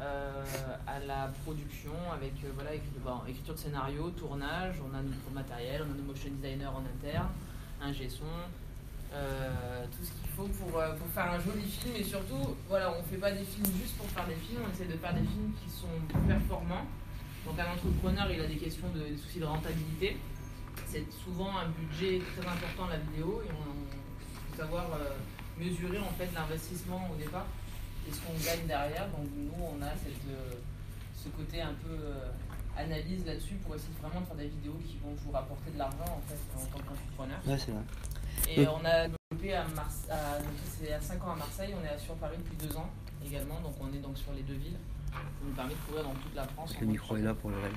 euh, 0.00 0.42
à 0.86 0.98
la 1.00 1.32
production 1.44 1.92
avec 2.12 2.32
euh, 2.44 2.50
voilà, 2.54 2.74
écrit- 2.74 2.88
bon, 3.04 3.18
écriture 3.28 3.54
de 3.54 3.58
scénario, 3.58 4.10
tournage, 4.10 4.76
on 4.80 4.94
a 4.96 5.02
notre 5.02 5.30
matériel, 5.34 5.82
on 5.86 5.92
a 5.92 5.96
nos 5.96 6.02
motion 6.04 6.30
designers 6.40 6.66
en 6.66 6.80
interne, 6.80 7.28
un 7.80 7.92
son, 8.08 8.24
euh, 9.12 9.84
tout 9.90 10.04
ce 10.04 10.10
qu'il 10.12 10.30
faut 10.36 10.46
pour, 10.46 10.70
pour 10.70 11.06
faire 11.08 11.32
un 11.32 11.40
joli 11.40 11.62
film. 11.68 11.94
Et 11.96 12.04
surtout, 12.04 12.56
voilà, 12.68 12.92
on 12.94 12.98
ne 12.98 13.06
fait 13.06 13.16
pas 13.18 13.32
des 13.32 13.44
films 13.44 13.66
juste 13.76 13.96
pour 13.96 14.06
faire 14.06 14.26
des 14.26 14.36
films, 14.36 14.60
on 14.66 14.70
essaie 14.72 14.86
de 14.86 14.96
faire 14.96 15.12
des 15.14 15.26
films 15.26 15.52
qui 15.62 15.70
sont 15.70 15.98
performants. 16.28 16.86
Donc 17.44 17.58
un 17.58 17.72
entrepreneur, 17.72 18.30
il 18.30 18.38
a 18.44 18.46
des 18.46 18.56
questions 18.56 18.88
de 18.94 19.00
des 19.00 19.16
soucis 19.16 19.40
de 19.40 19.44
rentabilité. 19.44 20.16
C'est 20.86 21.04
souvent 21.12 21.50
un 21.58 21.68
budget 21.68 22.20
très 22.20 22.46
important 22.46 22.86
la 22.88 22.98
vidéo 22.98 23.42
et 23.44 23.50
on, 23.50 23.70
on 23.72 24.50
faut 24.52 24.56
savoir 24.62 24.84
mesurer 25.58 25.98
en 25.98 26.12
fait 26.18 26.28
l'investissement 26.34 27.08
au 27.12 27.16
départ 27.16 27.46
et 28.08 28.12
ce 28.12 28.20
qu'on 28.20 28.34
gagne 28.44 28.66
derrière. 28.66 29.06
Donc 29.08 29.26
nous, 29.36 29.52
on 29.62 29.80
a 29.82 29.90
cette, 29.96 30.26
euh, 30.30 30.54
ce 31.16 31.28
côté 31.30 31.60
un 31.60 31.74
peu 31.84 31.92
euh, 31.94 32.30
analyse 32.76 33.24
là-dessus 33.26 33.54
pour 33.64 33.74
essayer 33.74 33.92
vraiment 34.00 34.20
de 34.22 34.26
faire 34.26 34.36
des 34.36 34.48
vidéos 34.48 34.78
qui 34.86 34.98
vont 35.04 35.14
vous 35.24 35.30
rapporter 35.32 35.70
de 35.70 35.78
l'argent 35.78 36.08
en 36.08 36.22
fait 36.26 36.38
en 36.56 36.64
tant 36.66 36.82
qu'entrepreneur. 36.84 37.38
Ouais, 37.46 37.58
c'est 37.58 37.72
vrai. 37.72 37.82
Et 38.48 38.66
on 38.66 38.84
a 38.84 39.08
développé 39.08 39.54
à, 39.54 39.64
Mars- 39.76 40.08
à, 40.10 40.38
donc 40.38 40.48
c'est 40.80 40.92
à 40.92 41.00
5 41.00 41.22
ans 41.24 41.32
à 41.32 41.36
Marseille, 41.36 41.74
on 41.80 41.84
est 41.84 41.98
sur 41.98 42.14
Paris 42.14 42.36
depuis 42.38 42.66
2 42.68 42.76
ans 42.76 42.88
également, 43.24 43.60
donc 43.60 43.74
on 43.80 43.88
est 43.94 44.00
donc 44.00 44.16
sur 44.18 44.32
les 44.32 44.42
deux 44.42 44.54
villes. 44.54 44.78
Ça 45.12 45.18
nous 45.44 45.52
permet 45.54 45.74
de 45.74 45.78
couvrir 45.86 46.04
dans 46.04 46.14
toute 46.14 46.34
la 46.34 46.44
France. 46.44 46.74
Le 46.80 46.86
micro 46.86 47.16
est 47.18 47.22
là 47.22 47.34
pour 47.34 47.50
le 47.50 47.56
rêve. 47.58 47.74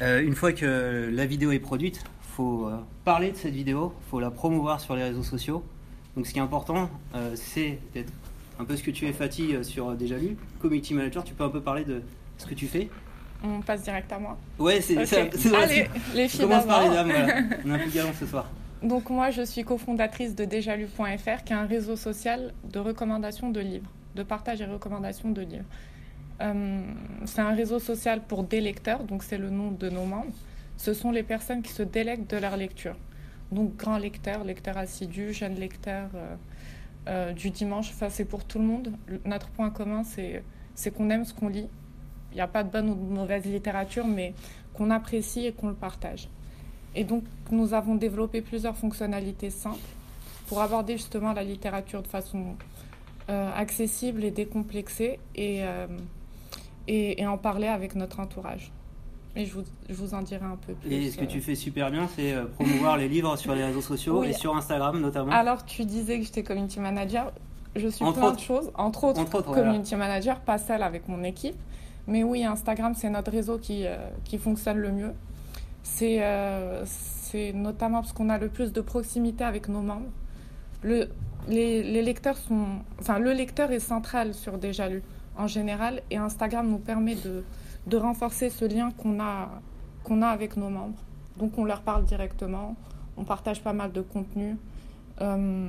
Euh, 0.00 0.22
une 0.22 0.34
fois 0.34 0.52
que 0.52 1.10
la 1.12 1.26
vidéo 1.26 1.52
est 1.52 1.58
produite, 1.60 2.02
faut 2.22 2.66
euh, 2.68 2.78
parler 3.04 3.30
de 3.32 3.36
cette 3.36 3.52
vidéo, 3.52 3.94
faut 4.10 4.18
la 4.18 4.30
promouvoir 4.30 4.80
sur 4.80 4.96
les 4.96 5.02
réseaux 5.04 5.22
sociaux. 5.22 5.62
Donc 6.16 6.26
ce 6.26 6.32
qui 6.32 6.38
est 6.38 6.42
important, 6.42 6.90
euh, 7.14 7.32
c'est 7.34 7.78
d'être 7.94 8.12
un 8.58 8.64
peu 8.64 8.76
ce 8.76 8.82
que 8.82 8.90
tu 8.90 9.06
es 9.06 9.12
Fatih 9.12 9.54
euh, 9.56 9.62
sur 9.62 9.92
Déjà 9.94 10.16
Lu, 10.18 10.36
community 10.60 10.94
manager. 10.94 11.24
Tu 11.24 11.34
peux 11.34 11.44
un 11.44 11.48
peu 11.48 11.60
parler 11.60 11.84
de 11.84 12.02
ce 12.38 12.46
que 12.46 12.54
tu 12.54 12.66
fais 12.66 12.88
On 13.42 13.60
passe 13.60 13.82
direct 13.82 14.12
à 14.12 14.18
moi. 14.18 14.36
Ouais, 14.58 14.80
c'est 14.80 14.98
Ok. 14.98 15.06
ça. 15.06 15.16
c'est 15.32 15.48
vrai, 15.48 15.62
Allez, 15.64 15.86
les 16.14 16.24
On 16.24 16.28
filles 16.28 16.40
commence 16.40 16.66
par 16.66 16.82
les 16.82 16.90
dames. 16.90 17.08
Voilà. 17.10 17.40
On 17.64 17.70
est 17.70 17.74
un 17.74 17.78
peu 17.78 17.90
galant 17.90 18.12
ce 18.18 18.26
soir. 18.26 18.46
Donc 18.82 19.10
moi, 19.10 19.30
je 19.30 19.42
suis 19.42 19.62
cofondatrice 19.64 20.34
de 20.34 20.44
Déjalu.fr, 20.44 21.44
qui 21.44 21.52
est 21.52 21.56
un 21.56 21.66
réseau 21.66 21.96
social 21.96 22.52
de 22.64 22.78
recommandation 22.80 23.50
de 23.50 23.60
livres, 23.60 23.88
de 24.16 24.22
partage 24.24 24.60
et 24.60 24.64
recommandation 24.66 25.30
de 25.30 25.40
livres. 25.42 25.64
Euh, 26.40 26.80
c'est 27.24 27.40
un 27.40 27.54
réseau 27.54 27.78
social 27.78 28.20
pour 28.26 28.42
des 28.42 28.60
lecteurs, 28.60 29.04
donc 29.04 29.22
c'est 29.22 29.38
le 29.38 29.50
nom 29.50 29.70
de 29.70 29.88
nos 29.88 30.04
membres. 30.04 30.32
Ce 30.76 30.94
sont 30.94 31.12
les 31.12 31.22
personnes 31.22 31.62
qui 31.62 31.72
se 31.72 31.84
délèguent 31.84 32.26
de 32.26 32.36
leur 32.38 32.56
lecture. 32.56 32.96
Donc 33.52 33.76
grands 33.76 33.98
lecteurs, 33.98 34.44
lecteurs 34.44 34.78
assidus, 34.78 35.34
jeunes 35.34 35.56
lecteurs 35.56 36.08
euh, 36.14 36.34
euh, 37.08 37.32
du 37.32 37.50
dimanche, 37.50 37.90
enfin 37.90 38.08
c'est 38.08 38.24
pour 38.24 38.44
tout 38.44 38.58
le 38.58 38.64
monde. 38.64 38.92
Notre 39.26 39.48
point 39.50 39.68
commun, 39.68 40.02
c'est 40.04 40.42
qu'on 40.90 41.10
aime 41.10 41.26
ce 41.26 41.34
qu'on 41.34 41.48
lit. 41.48 41.68
Il 42.32 42.36
n'y 42.36 42.40
a 42.40 42.48
pas 42.48 42.64
de 42.64 42.70
bonne 42.70 42.88
ou 42.88 42.94
de 42.94 43.14
mauvaise 43.14 43.44
littérature, 43.44 44.06
mais 44.06 44.32
qu'on 44.72 44.88
apprécie 44.88 45.44
et 45.44 45.52
qu'on 45.52 45.68
le 45.68 45.74
partage. 45.74 46.30
Et 46.94 47.04
donc, 47.04 47.24
nous 47.50 47.74
avons 47.74 47.94
développé 47.94 48.40
plusieurs 48.40 48.76
fonctionnalités 48.76 49.50
simples 49.50 49.78
pour 50.46 50.62
aborder 50.62 50.94
justement 50.94 51.34
la 51.34 51.42
littérature 51.42 52.02
de 52.02 52.08
façon 52.08 52.56
euh, 53.28 53.50
accessible 53.54 54.24
et 54.24 54.30
décomplexée 54.30 55.18
et 55.34 55.62
en 57.26 57.36
parler 57.36 57.68
avec 57.68 57.96
notre 57.96 58.18
entourage. 58.18 58.72
Et 59.34 59.46
je 59.46 59.54
vous, 59.54 59.62
je 59.88 59.94
vous 59.94 60.12
en 60.14 60.20
dirai 60.22 60.44
un 60.44 60.56
peu 60.66 60.74
plus. 60.74 60.92
Et 60.92 61.10
ce 61.10 61.16
que 61.16 61.24
euh. 61.24 61.26
tu 61.26 61.40
fais 61.40 61.54
super 61.54 61.90
bien, 61.90 62.06
c'est 62.14 62.32
euh, 62.34 62.44
promouvoir 62.44 62.96
les 62.98 63.08
livres 63.08 63.34
sur 63.36 63.54
les 63.54 63.64
réseaux 63.64 63.80
sociaux 63.80 64.20
Oui. 64.20 64.28
et 64.28 64.32
sur 64.34 64.54
Instagram 64.54 65.00
notamment. 65.00 65.32
Alors, 65.32 65.64
tu 65.64 65.84
disais 65.84 66.18
que 66.18 66.24
j'étais 66.26 66.42
community 66.42 66.80
manager. 66.80 67.32
Je 67.74 67.88
suis 67.88 68.04
Entre 68.04 68.18
plein 68.18 68.28
autres. 68.28 68.36
de 68.36 68.42
choses, 68.42 68.70
entre 68.74 69.04
autres, 69.04 69.20
Entre 69.20 69.34
autres, 69.36 69.48
voilà. 69.48 69.62
community 69.64 69.96
manager, 69.96 70.40
pas 70.40 70.58
seule 70.58 70.82
avec 70.82 71.08
mon 71.08 71.22
équipe. 71.24 71.56
Mais 72.06 72.22
oui, 72.22 72.44
Instagram, 72.44 72.94
c'est 72.94 73.08
notre 73.08 73.30
réseau 73.30 73.56
qui, 73.58 73.86
euh, 73.86 73.96
qui 74.24 74.36
fonctionne 74.36 74.76
le 74.76 74.92
mieux. 74.92 75.12
C'est 75.82 76.18
euh, 76.20 76.84
notamment 77.54 78.00
parce 78.02 78.12
qu'on 78.12 78.28
a 78.28 78.36
le 78.36 78.48
plus 78.48 78.72
de 78.74 78.80
proximité 78.82 79.44
avec 79.44 79.68
nos 79.68 79.80
membres. 79.80 80.10
Le, 80.82 81.08
les, 81.48 81.82
les 81.82 82.02
lecteurs 82.02 82.36
sont, 82.36 82.66
enfin, 83.00 83.18
le 83.18 83.32
lecteur 83.32 83.70
est 83.72 83.80
central 83.80 84.34
sur 84.34 84.58
Déjà 84.58 84.88
Lu 84.88 85.02
en 85.38 85.46
général 85.46 86.02
et 86.10 86.18
Instagram 86.18 86.68
nous 86.68 86.78
permet 86.78 87.14
de, 87.14 87.42
de 87.86 87.96
renforcer 87.96 88.50
ce 88.50 88.64
lien 88.64 88.90
qu'on 88.92 89.20
a, 89.20 89.48
qu'on 90.04 90.22
a 90.22 90.28
avec 90.28 90.56
nos 90.56 90.68
membres. 90.68 90.98
Donc 91.38 91.58
on 91.58 91.64
leur 91.64 91.80
parle 91.82 92.04
directement, 92.04 92.76
on 93.16 93.24
partage 93.24 93.62
pas 93.62 93.72
mal 93.72 93.92
de 93.92 94.00
contenu. 94.00 94.56
Euh, 95.20 95.68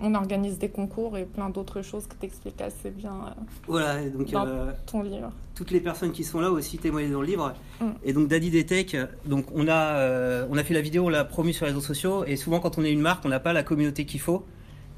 on 0.00 0.14
organise 0.14 0.58
des 0.58 0.68
concours 0.68 1.16
et 1.16 1.24
plein 1.24 1.48
d'autres 1.50 1.82
choses 1.82 2.06
que 2.06 2.14
tu 2.18 2.26
expliques 2.26 2.60
assez 2.60 2.90
bien 2.90 3.12
euh, 3.14 3.30
Voilà, 3.68 4.04
donc 4.10 4.30
Dans- 4.30 4.44
euh, 4.46 4.72
ton 4.86 5.02
livre. 5.02 5.30
toutes 5.54 5.70
les 5.70 5.80
personnes 5.80 6.12
qui 6.12 6.24
sont 6.24 6.40
là 6.40 6.50
aussi 6.50 6.76
témoigné 6.76 7.08
dans 7.08 7.20
le 7.20 7.26
livre. 7.26 7.54
Mm. 7.80 7.84
Et 8.04 8.12
donc 8.12 8.28
Daddy 8.28 8.50
des 8.50 8.66
Tech, 8.66 8.96
donc 9.24 9.46
on 9.54 9.68
a, 9.68 9.96
euh, 9.96 10.46
on 10.50 10.58
a 10.58 10.64
fait 10.64 10.74
la 10.74 10.80
vidéo, 10.80 11.06
on 11.06 11.08
l'a 11.08 11.24
promu 11.24 11.52
sur 11.52 11.64
les 11.64 11.72
réseaux 11.72 11.80
sociaux. 11.84 12.24
Et 12.26 12.36
souvent 12.36 12.58
quand 12.60 12.76
on 12.76 12.84
est 12.84 12.92
une 12.92 13.00
marque, 13.00 13.24
on 13.24 13.28
n'a 13.28 13.40
pas 13.40 13.52
la 13.52 13.62
communauté 13.62 14.04
qu'il 14.04 14.20
faut. 14.20 14.44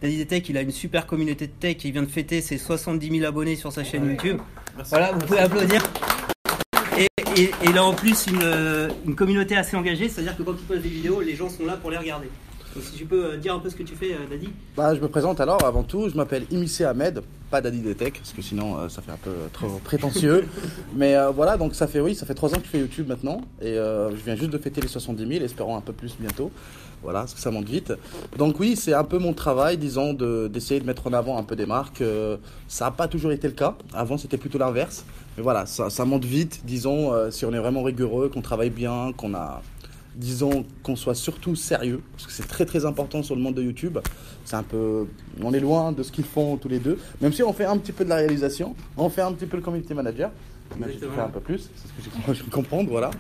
Daddy 0.01 0.27
Tech, 0.27 0.49
il 0.49 0.57
a 0.57 0.63
une 0.63 0.71
super 0.71 1.07
communauté 1.07 1.47
de 1.47 1.53
tech. 1.53 1.85
Il 1.85 1.93
vient 1.93 2.03
de 2.03 2.09
fêter 2.09 2.41
ses 2.41 2.57
70 2.57 3.11
000 3.19 3.27
abonnés 3.29 3.57
sur 3.57 3.73
sa 3.73 3.85
chaîne 3.85 4.07
YouTube. 4.07 4.39
Voilà, 4.91 5.13
vous 5.13 5.19
pouvez 5.21 5.41
applaudir. 5.41 5.83
Et, 7.39 7.73
là 7.73 7.85
en 7.85 7.95
plus 7.95 8.27
une, 8.27 8.91
une 9.07 9.15
communauté 9.15 9.57
assez 9.57 9.77
engagée, 9.77 10.09
c'est-à-dire 10.09 10.37
que 10.37 10.43
quand 10.43 10.55
tu 10.55 10.65
poses 10.65 10.81
des 10.81 10.89
vidéos, 10.89 11.21
les 11.21 11.37
gens 11.37 11.49
sont 11.49 11.65
là 11.65 11.77
pour 11.77 11.91
les 11.91 11.97
regarder. 11.97 12.29
Donc 12.75 12.85
si 12.85 12.93
tu 12.93 13.05
peux 13.07 13.25
euh, 13.25 13.37
dire 13.37 13.55
un 13.55 13.59
peu 13.59 13.71
ce 13.71 13.77
que 13.77 13.83
tu 13.83 13.95
fais, 13.95 14.13
euh, 14.13 14.27
Daddy. 14.31 14.49
Bah, 14.77 14.95
je 14.95 15.01
me 15.01 15.09
présente 15.09 15.41
alors 15.41 15.65
avant 15.65 15.83
tout, 15.83 16.09
je 16.09 16.17
m'appelle 16.17 16.45
Imissé 16.51 16.85
Ahmed, 16.85 17.23
pas 17.51 17.61
Daddy 17.61 17.81
Detech, 17.81 18.15
parce 18.19 18.33
que 18.33 18.43
sinon 18.43 18.79
euh, 18.79 18.89
ça 18.89 19.03
fait 19.03 19.11
un 19.11 19.17
peu 19.17 19.33
trop 19.53 19.69
prétentieux. 19.85 20.47
Mais 20.95 21.17
euh, 21.17 21.31
voilà, 21.31 21.57
donc 21.57 21.75
ça 21.75 21.87
fait 21.87 22.01
oui, 22.01 22.15
ça 22.15 22.27
fait 22.27 22.35
trois 22.35 22.55
ans 22.55 22.59
que 22.59 22.65
je 22.65 22.71
fais 22.71 22.79
YouTube 22.79 23.09
maintenant, 23.09 23.41
et 23.61 23.79
euh, 23.79 24.11
je 24.11 24.23
viens 24.25 24.37
juste 24.37 24.51
de 24.51 24.59
fêter 24.59 24.81
les 24.81 24.89
70 24.89 25.27
000, 25.27 25.45
espérons 25.45 25.77
un 25.77 25.81
peu 25.81 25.93
plus 25.93 26.17
bientôt. 26.19 26.51
Voilà, 27.03 27.21
parce 27.21 27.35
que 27.35 27.41
ça 27.41 27.51
monte 27.51 27.69
vite. 27.69 27.93
Donc 28.37 28.59
oui, 28.59 28.77
c'est 28.77 28.93
un 28.95 29.05
peu 29.05 29.19
mon 29.19 29.33
travail, 29.33 29.79
disons, 29.79 30.15
de- 30.15 30.49
d'essayer 30.49 30.81
de, 30.81 30.87
mettre 30.87 31.07
en 31.07 31.13
avant 31.13 31.39
un 31.39 31.45
peu 31.45 31.57
des 31.57 31.67
marques. 31.67 32.01
Euh, 32.01 32.37
ça 32.67 32.87
n'a 32.87 32.91
pas 32.91 33.09
toujours 33.09 33.33
été 33.33 33.47
le 33.47 33.55
cas. 33.55 33.77
Avant, 33.95 34.19
c'était 34.19 34.37
plutôt 34.39 34.59
l'inverse. 34.59 35.05
Mais 35.37 35.43
voilà, 35.43 35.67
ça, 35.67 35.91
ça 35.91 36.05
monte 36.05 36.25
vite, 36.25 36.63
disons, 36.65 37.13
euh, 37.13 37.31
si 37.31 37.45
on 37.45 37.53
est 37.53 37.59
vraiment 37.59 37.83
rigoureux, 37.83 38.29
qu'on 38.29 38.43
travaille 38.43 38.71
bien, 38.71 39.13
qu'on 39.17 39.35
a 39.35 39.63
disons 40.19 40.65
qu'on 40.83 40.97
soit 40.97 41.15
surtout 41.15 41.55
sérieux, 41.55 42.03
parce 42.13 42.27
que 42.27 42.33
c'est 42.33 42.47
très 42.49 42.67
très 42.67 42.85
important 42.85 43.23
sur 43.23 43.37
le 43.37 43.41
monde 43.41 43.55
de 43.55 43.63
YouTube. 43.63 43.99
C'est 44.45 44.57
un 44.57 44.65
peu, 44.65 45.07
on 45.41 45.55
est 45.55 45.61
loin 45.61 45.93
de 45.93 46.03
ce 46.03 46.11
qu'ils 46.11 46.25
font 46.25 46.57
tous 46.57 46.69
les 46.69 46.81
deux. 46.81 46.99
Même 47.21 47.33
si 47.33 47.43
on 47.43 47.53
fait 47.53 47.65
un 47.65 47.79
petit 47.79 47.93
peu 47.93 48.05
de 48.05 48.09
la 48.11 48.17
réalisation, 48.17 48.75
on 48.97 49.09
fait 49.09 49.23
un 49.23 49.33
petit 49.33 49.47
peu 49.47 49.57
le 49.57 49.63
community 49.63 49.95
manager. 49.95 50.31
Même 50.77 50.91
si 50.93 50.99
fais 50.99 51.21
un 51.21 51.29
peu 51.29 51.41
plus, 51.41 51.71
c'est 51.75 51.89
ce 51.89 52.09
que 52.09 52.33
j'ai 52.35 52.41
cru 52.43 52.51
comprendre, 52.51 52.91
voilà. 52.91 53.11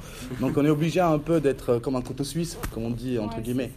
Donc 0.40 0.56
on 0.56 0.64
est 0.64 0.70
obligé 0.70 1.00
un 1.00 1.18
peu 1.18 1.40
d'être 1.40 1.70
euh, 1.74 1.80
comme 1.80 1.96
un 1.96 2.02
couteau 2.02 2.24
suisse, 2.24 2.58
comme 2.72 2.84
on 2.84 2.90
dit 2.90 3.18
entre 3.18 3.36
Ouais, 3.36 3.42
guillemets. 3.42 3.72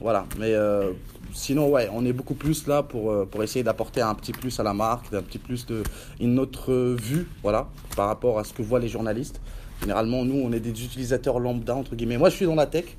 Voilà, 0.00 0.26
mais 0.38 0.52
euh, 0.54 0.92
sinon, 1.32 1.68
ouais, 1.68 1.90
on 1.92 2.04
est 2.06 2.12
beaucoup 2.12 2.34
plus 2.34 2.66
là 2.68 2.82
pour, 2.82 3.10
euh, 3.10 3.26
pour 3.28 3.42
essayer 3.42 3.64
d'apporter 3.64 4.00
un 4.00 4.14
petit 4.14 4.32
plus 4.32 4.58
à 4.60 4.62
la 4.62 4.72
marque, 4.72 5.12
un 5.12 5.22
petit 5.22 5.38
plus 5.38 5.66
de 5.66 5.82
une 6.20 6.38
autre 6.38 6.72
vue, 6.94 7.26
voilà, 7.42 7.68
par 7.96 8.06
rapport 8.06 8.38
à 8.38 8.44
ce 8.44 8.52
que 8.52 8.62
voient 8.62 8.78
les 8.78 8.88
journalistes. 8.88 9.40
Généralement, 9.80 10.24
nous, 10.24 10.40
on 10.40 10.52
est 10.52 10.60
des 10.60 10.70
utilisateurs 10.70 11.38
lambda, 11.40 11.74
entre 11.74 11.96
guillemets. 11.96 12.18
Moi, 12.18 12.30
je 12.30 12.36
suis 12.36 12.46
dans 12.46 12.54
la 12.54 12.66
tech. 12.66 12.96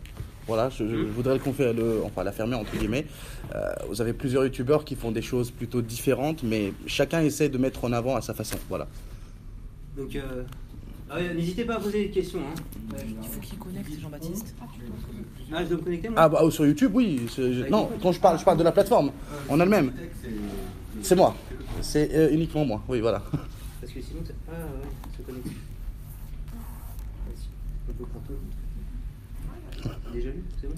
Voilà, 0.48 0.70
je, 0.72 0.84
je 0.88 0.96
voudrais 0.96 1.36
le 1.36 1.40
confier, 1.40 1.74
le, 1.74 2.02
enfin 2.04 2.24
l'affirmer 2.24 2.56
entre 2.56 2.76
guillemets. 2.76 3.06
Euh, 3.54 3.72
vous 3.88 4.02
avez 4.02 4.14
plusieurs 4.14 4.44
youtubeurs 4.44 4.84
qui 4.84 4.96
font 4.96 5.12
des 5.12 5.22
choses 5.22 5.52
plutôt 5.52 5.84
différentes, 5.84 6.42
mais 6.42 6.74
chacun 6.88 7.22
essaie 7.22 7.50
de 7.50 7.58
mettre 7.60 7.86
en 7.86 7.94
avant 7.94 8.16
à 8.16 8.22
sa 8.22 8.34
façon. 8.34 8.58
Voilà. 8.68 8.88
Donc 9.98 10.16
euh, 10.16 10.44
ah 11.10 11.16
ouais, 11.16 11.34
n'hésitez 11.34 11.66
pas 11.66 11.76
à 11.76 11.80
poser 11.80 12.06
des 12.06 12.12
questions. 12.12 12.40
Hein. 12.40 12.56
Il 13.22 13.28
faut 13.28 13.40
qu'il 13.40 13.58
connecte 13.58 14.00
Jean-Baptiste. 14.00 14.56
Ah, 15.52 15.64
je 15.64 15.70
dois 15.70 15.78
me 15.78 15.84
connecter 15.84 16.10
moi 16.10 16.20
Ah 16.22 16.30
bah 16.30 16.40
oh, 16.44 16.52
sur 16.52 16.66
YouTube, 16.66 16.92
oui. 16.94 17.26
c'est- 17.30 17.52
je- 17.54 17.66
non, 17.66 17.90
quand 18.02 18.12
je 18.12 18.20
parle, 18.20 18.38
je 18.40 18.44
parle 18.46 18.58
de 18.60 18.64
la 18.64 18.72
plateforme 18.72 19.12
en 19.50 19.60
elle-même. 19.60 19.92
C'est 21.02 21.16
moi. 21.16 21.36
C'est 21.82 22.14
euh, 22.14 22.30
uniquement 22.32 22.66
moi. 22.66 22.84
Oui, 22.88 23.00
voilà. 23.00 23.24
Parce 23.82 23.92
que 23.94 24.02
sinon, 24.02 24.22
t'as- 24.26 24.34
ah 24.52 24.54
ouais. 24.54 25.34
Vas-y, 27.28 27.48
on 27.90 27.94
peut 27.94 28.06
prendre 28.06 28.26
tout. 28.28 28.34
Déjà 30.14 30.30
lu, 30.30 30.44
c'est 30.62 30.68
bon? 30.68 30.74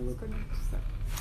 On 0.00 0.04
va, 0.06 0.12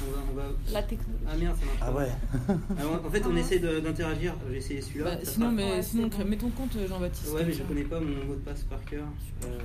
on 0.01 0.11
va, 0.11 0.17
on 0.31 0.35
va- 0.35 0.71
La 0.73 0.83
technologie. 0.83 1.23
Ah 1.27 1.35
merde, 1.37 1.57
ça 1.59 1.65
marche 1.65 1.77
Ah 1.81 1.91
ouais. 1.91 2.55
Ah, 2.79 3.07
en 3.07 3.09
fait, 3.09 3.23
on 3.25 3.35
essaie 3.35 3.59
de- 3.59 3.79
d'interagir. 3.79 4.35
J'ai 4.51 4.57
essayé 4.57 4.81
celui-là. 4.81 5.15
Bah, 5.15 5.21
sinon, 5.23 5.51
mais, 5.51 5.71
Ouais, 5.71 5.81
sinon 5.83 6.07
bon. 6.07 6.25
mets 6.25 6.37
ton 6.37 6.49
compte 6.49 6.75
Jean-Baptiste. 6.87 7.31
Ouais, 7.33 7.43
mais 7.45 7.53
je 7.53 7.63
connais 7.63 7.83
pas 7.83 7.99
mon 7.99 8.25
mot 8.25 8.33
de 8.35 8.39
passe 8.39 8.61
par 8.63 8.83
cœur. 8.85 9.05
Euh, 9.45 9.59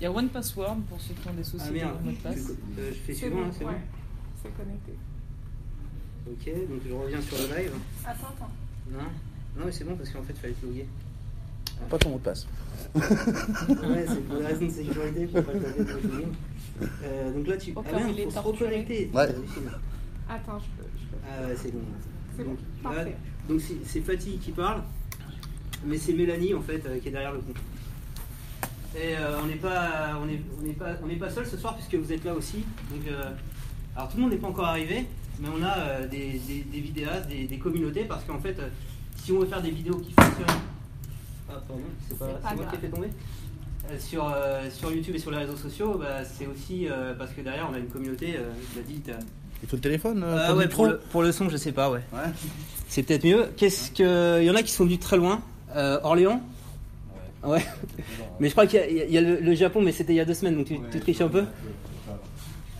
Il 0.00 0.04
y 0.04 0.06
a 0.06 0.12
One 0.12 0.28
Password 0.28 0.76
pour 0.88 1.00
ceux 1.00 1.14
qui 1.14 1.28
ont 1.28 1.32
des 1.34 1.44
soucis 1.44 1.64
Ah 1.68 1.72
merde, 1.72 1.96
le 2.00 2.10
mot 2.10 2.16
de 2.16 2.16
passe. 2.22 2.36
je, 2.36 2.40
euh, 2.80 2.88
je 2.90 2.94
fais 2.94 3.12
C'est 3.12 3.14
suivant, 3.14 3.36
bon, 3.42 3.50
c'est 3.56 3.64
ouais. 3.64 3.72
bon 3.72 3.78
C'est 4.42 4.56
connecté. 4.56 4.92
Ok, 6.26 6.68
donc 6.68 6.80
je 6.88 6.92
reviens 6.94 7.20
sur 7.22 7.36
le 7.38 7.56
live. 7.56 7.72
Attends, 8.04 8.26
attends. 8.36 8.50
Non, 8.90 8.98
non 9.58 9.66
mais 9.66 9.72
c'est 9.72 9.84
bon 9.84 9.94
parce 9.96 10.10
qu'en 10.10 10.22
fait, 10.22 10.32
il 10.34 10.40
fallait 10.40 10.54
te 10.54 10.66
loguer. 10.66 10.86
Pas 11.90 11.98
ton 11.98 12.10
mot 12.10 12.18
de 12.18 12.22
passe. 12.22 12.46
Ouais, 12.94 13.02
c'est 14.06 14.20
pour 14.26 14.38
des 14.38 14.46
raisons 14.46 14.66
de 14.66 14.70
sécurité, 14.70 15.26
faut 15.26 15.42
pas 15.42 15.52
te 15.52 15.56
loguer 15.58 15.84
dans 15.84 15.96
le 15.96 16.16
login. 16.16 16.28
Euh, 17.04 17.32
donc 17.32 17.46
là, 17.46 17.56
tu. 17.56 17.72
Ah 17.76 17.80
il 18.16 18.24
faut 18.24 18.30
se 18.30 18.38
reconnecter. 18.38 19.10
Ouais. 19.14 19.20
Hallucine. 19.22 19.70
Attends, 20.28 20.58
je 20.58 20.82
peux. 20.82 20.88
Je 20.98 21.04
peux. 21.06 21.16
Ah 21.28 21.46
ouais, 21.46 21.54
c'est 21.56 21.72
bon. 21.72 21.80
C'est 22.36 22.44
bon, 22.44 22.50
Donc, 22.50 22.58
parfait. 22.82 23.04
là, 23.04 23.10
donc 23.48 23.60
c'est 23.60 23.76
c'est 23.84 24.00
Fatih 24.00 24.38
qui 24.38 24.50
parle, 24.50 24.82
mais 25.86 25.98
c'est 25.98 26.12
Mélanie 26.14 26.52
en 26.54 26.60
fait 26.62 26.84
euh, 26.86 26.98
qui 26.98 27.08
est 27.08 27.12
derrière 27.12 27.32
le 27.32 27.38
compte. 27.40 27.56
Et 28.96 29.16
euh, 29.16 29.40
on 29.42 29.46
n'est 29.46 29.54
pas, 29.56 30.18
on 30.24 30.28
est, 30.28 30.40
on 30.60 30.62
n'est 30.62 30.72
pas, 30.72 30.90
on 31.02 31.06
n'est 31.06 31.16
pas 31.16 31.30
seul 31.30 31.46
ce 31.46 31.56
soir 31.56 31.74
puisque 31.76 31.94
vous 31.94 32.12
êtes 32.12 32.24
là 32.24 32.34
aussi. 32.34 32.64
Donc 32.90 33.06
euh, 33.08 33.30
Alors 33.96 34.08
tout 34.08 34.16
le 34.16 34.22
monde 34.22 34.32
n'est 34.32 34.38
pas 34.38 34.48
encore 34.48 34.66
arrivé, 34.66 35.06
mais 35.40 35.48
on 35.56 35.62
a 35.62 35.78
euh, 35.78 36.08
des, 36.08 36.38
des- 36.46 36.62
des 36.64 36.80
vidéastes, 36.80 37.28
des, 37.28 37.46
des 37.46 37.58
communautés, 37.58 38.04
parce 38.04 38.24
qu'en 38.24 38.38
fait, 38.40 38.58
euh, 38.58 38.68
si 39.16 39.30
on 39.32 39.38
veut 39.40 39.46
faire 39.46 39.62
des 39.62 39.70
vidéos 39.70 39.98
qui 39.98 40.12
fonctionnent. 40.12 40.60
Ah, 41.48 41.62
pardon, 41.68 41.82
c'est 42.08 42.18
moi 42.56 42.66
qui 42.70 42.76
ai 42.76 42.78
fait 42.78 42.88
tomber. 42.88 43.08
Euh, 43.90 43.98
sur, 43.98 44.26
euh, 44.34 44.70
sur 44.70 44.90
YouTube 44.92 45.14
et 45.14 45.18
sur 45.18 45.30
les 45.30 45.36
réseaux 45.38 45.56
sociaux, 45.56 45.98
bah, 45.98 46.24
c'est 46.24 46.46
aussi 46.46 46.88
euh, 46.88 47.12
parce 47.14 47.32
que 47.32 47.42
derrière 47.42 47.68
on 47.70 47.74
a 47.74 47.78
une 47.78 47.88
communauté, 47.88 48.36
euh, 48.38 48.80
dit. 48.86 49.00
t'as- 49.00 49.12
Il 49.62 49.68
faut 49.68 49.76
le 49.76 49.82
téléphone 49.82 50.24
Ah 50.26 50.54
ouais, 50.54 50.68
pour 50.68 50.86
le, 50.86 50.98
pour 51.10 51.22
le 51.22 51.32
son, 51.32 51.48
je 51.50 51.56
sais 51.56 51.72
pas, 51.72 51.90
ouais. 51.90 52.00
Ouais. 52.12 52.20
C'est 52.88 53.02
peut-être 53.02 53.24
mieux. 53.24 53.46
Qu'est-ce 53.56 53.90
que. 53.90 54.40
Il 54.40 54.46
y 54.46 54.50
en 54.50 54.54
a 54.54 54.62
qui 54.62 54.72
sont 54.72 54.84
venus 54.84 55.00
très 55.00 55.16
loin. 55.16 55.42
Orléans 56.02 56.40
Ouais. 57.42 57.62
Mais 58.40 58.48
je 58.48 58.52
crois 58.52 58.66
qu'il 58.66 58.78
y 58.80 58.82
a, 58.82 59.04
il 59.06 59.12
y 59.12 59.18
a 59.18 59.20
le, 59.20 59.38
le 59.40 59.54
Japon, 59.54 59.82
mais 59.82 59.92
c'était 59.92 60.14
il 60.14 60.16
y 60.16 60.20
a 60.20 60.24
deux 60.24 60.32
semaines, 60.34 60.56
donc 60.56 60.66
tu, 60.66 60.78
tu 60.90 61.00
triches 61.00 61.20
un 61.20 61.28
peu. 61.28 61.44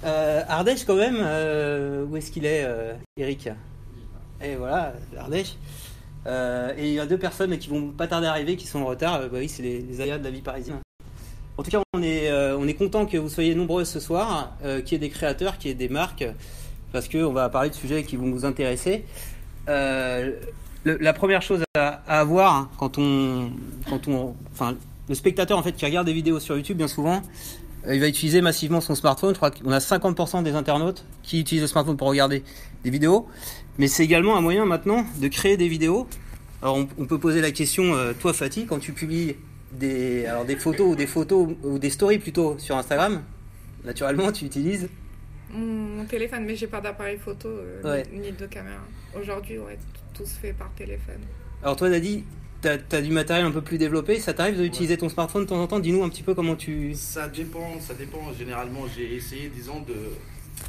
Ardèche 0.03 0.85
quand 0.85 0.97
même, 0.97 1.17
où 2.11 2.17
est-ce 2.17 2.31
qu'il 2.31 2.47
est, 2.47 2.67
Eric? 3.19 3.49
Et 4.43 4.57
voilà, 4.57 4.95
Ardèche. 5.19 5.57
Euh, 6.27 6.73
et 6.79 6.89
il 6.89 6.95
y 6.95 7.01
a 7.01 7.05
deux 7.07 7.19
personnes 7.19 7.59
qui 7.59 7.69
vont 7.69 7.91
pas 7.91 8.07
tarder 8.07 8.27
à 8.27 8.31
arriver, 8.31 8.57
qui 8.57 8.67
sont 8.67 8.81
en 8.81 8.87
retard. 8.87 9.17
Euh, 9.17 9.29
bah 9.29 9.37
oui, 9.41 9.49
c'est 9.49 9.63
les, 9.63 9.83
les 9.83 10.01
aléas 10.01 10.19
de 10.19 10.25
la 10.25 10.31
vie 10.31 10.41
parisienne. 10.41 10.79
En 11.57 11.63
tout 11.63 11.71
cas, 11.71 11.81
on 11.95 12.03
est, 12.03 12.29
euh, 12.31 12.57
on 12.59 12.67
est 12.67 12.75
content 12.75 13.07
que 13.07 13.17
vous 13.17 13.29
soyez 13.29 13.55
nombreux 13.55 13.85
ce 13.85 14.01
soir, 14.01 14.57
euh, 14.65 14.81
qu'il 14.81 14.93
y 14.93 14.97
ait 14.97 15.09
des 15.09 15.11
créateurs, 15.11 15.57
qu'il 15.59 15.69
y 15.69 15.73
ait 15.73 15.77
des 15.77 15.89
marques, 15.89 16.25
parce 16.93 17.09
qu'on 17.09 17.33
va 17.33 17.49
parler 17.49 17.71
de 17.71 17.75
sujets 17.75 18.03
qui 18.03 18.17
vont 18.17 18.31
vous 18.31 18.45
intéresser. 18.45 19.05
Euh, 19.69 20.33
le- 20.83 20.99
la 20.99 21.13
première 21.13 21.43
chose 21.43 21.63
à, 21.77 22.03
à 22.09 22.21
avoir 22.21 22.55
hein, 22.57 22.71
quand 22.79 22.99
on, 22.99 23.51
quand 23.89 24.09
on, 24.09 24.35
enfin, 24.53 24.77
le 25.09 25.15
spectateur 25.15 25.57
en 25.57 25.63
fait 25.63 25.73
qui 25.73 25.85
regarde 25.85 26.07
des 26.07 26.13
vidéos 26.13 26.41
sur 26.41 26.57
YouTube, 26.57 26.77
bien 26.77 26.89
souvent, 26.89 27.23
euh, 27.87 27.95
il 27.95 28.01
va 28.01 28.09
utiliser 28.09 28.41
massivement 28.43 28.81
son 28.81 28.95
smartphone. 28.97 29.31
Je 29.31 29.37
crois 29.37 29.51
qu'on 29.53 29.71
a 29.71 29.79
50% 29.79 30.43
des 30.43 30.53
internautes 30.55 31.05
qui 31.23 31.41
utilisent 31.41 31.63
le 31.63 31.69
smartphone 31.69 31.97
pour 31.97 32.09
regarder 32.09 32.43
des 32.83 32.91
vidéos, 32.91 33.29
mais 33.79 33.87
c'est 33.87 34.05
également 34.05 34.37
un 34.37 34.41
moyen 34.41 34.67
maintenant 34.67 35.05
de 35.21 35.29
créer 35.29 35.57
des 35.57 35.69
vidéos. 35.69 36.07
Alors 36.63 36.77
on, 36.77 36.89
on 36.99 37.07
peut 37.07 37.19
poser 37.19 37.41
la 37.41 37.51
question, 37.53 37.95
euh, 37.95 38.13
toi 38.19 38.33
Fatih, 38.35 38.67
quand 38.67 38.79
tu 38.81 38.93
publies 38.93 39.37
des, 39.79 40.27
alors 40.27 40.45
des 40.45 40.57
photos 40.57 40.93
ou 40.93 40.95
des 40.97 41.07
photos 41.07 41.49
ou 41.63 41.79
des 41.79 41.91
stories 41.91 42.19
plutôt 42.19 42.57
sur 42.59 42.77
Instagram, 42.77 43.23
naturellement 43.85 44.33
tu 44.33 44.45
utilises 44.45 44.89
Mon, 45.51 46.05
téléphone, 46.05 46.45
mais 46.45 46.57
j'ai 46.57 46.67
pas 46.67 46.81
d'appareil 46.81 47.19
photo 47.19 47.49
euh, 47.49 47.83
Ouais. 47.83 48.03
ni, 48.13 48.33
de 48.33 48.47
caméra. 48.47 48.83
Aujourd'hui, 49.19 49.59
ouais, 49.59 49.79
tout 50.13 50.27
se 50.27 50.35
fait 50.35 50.53
par 50.53 50.71
téléphone. 50.75 51.21
Alors 51.63 51.77
toi, 51.77 51.89
Dadi, 51.89 52.25
t'as 52.61 52.79
as 52.93 53.01
du 53.03 53.11
matériel 53.11 53.47
un 53.47 53.51
peu 53.51 53.63
plus 53.63 53.79
développé. 53.79 54.19
Ça 54.21 54.35
t'arrive 54.35 54.61
d'utiliser 54.61 54.97
ton 54.97 55.09
smartphone 55.09 55.45
de 55.45 55.49
temps 55.49 55.61
en 55.63 55.67
temps? 55.67 55.79
Dis-nous 55.79 56.03
un 56.03 56.09
petit 56.09 56.23
peu 56.23 56.35
comment 56.35 56.57
tu... 56.57 56.95
Ça 56.95 57.29
dépend, 57.29 57.81
ça 57.81 57.95
dépend. 57.95 58.33
Généralement, 58.39 58.83
j'ai 58.95 59.15
essayé, 59.15 59.49
disons, 59.49 59.81
de, 59.81 59.95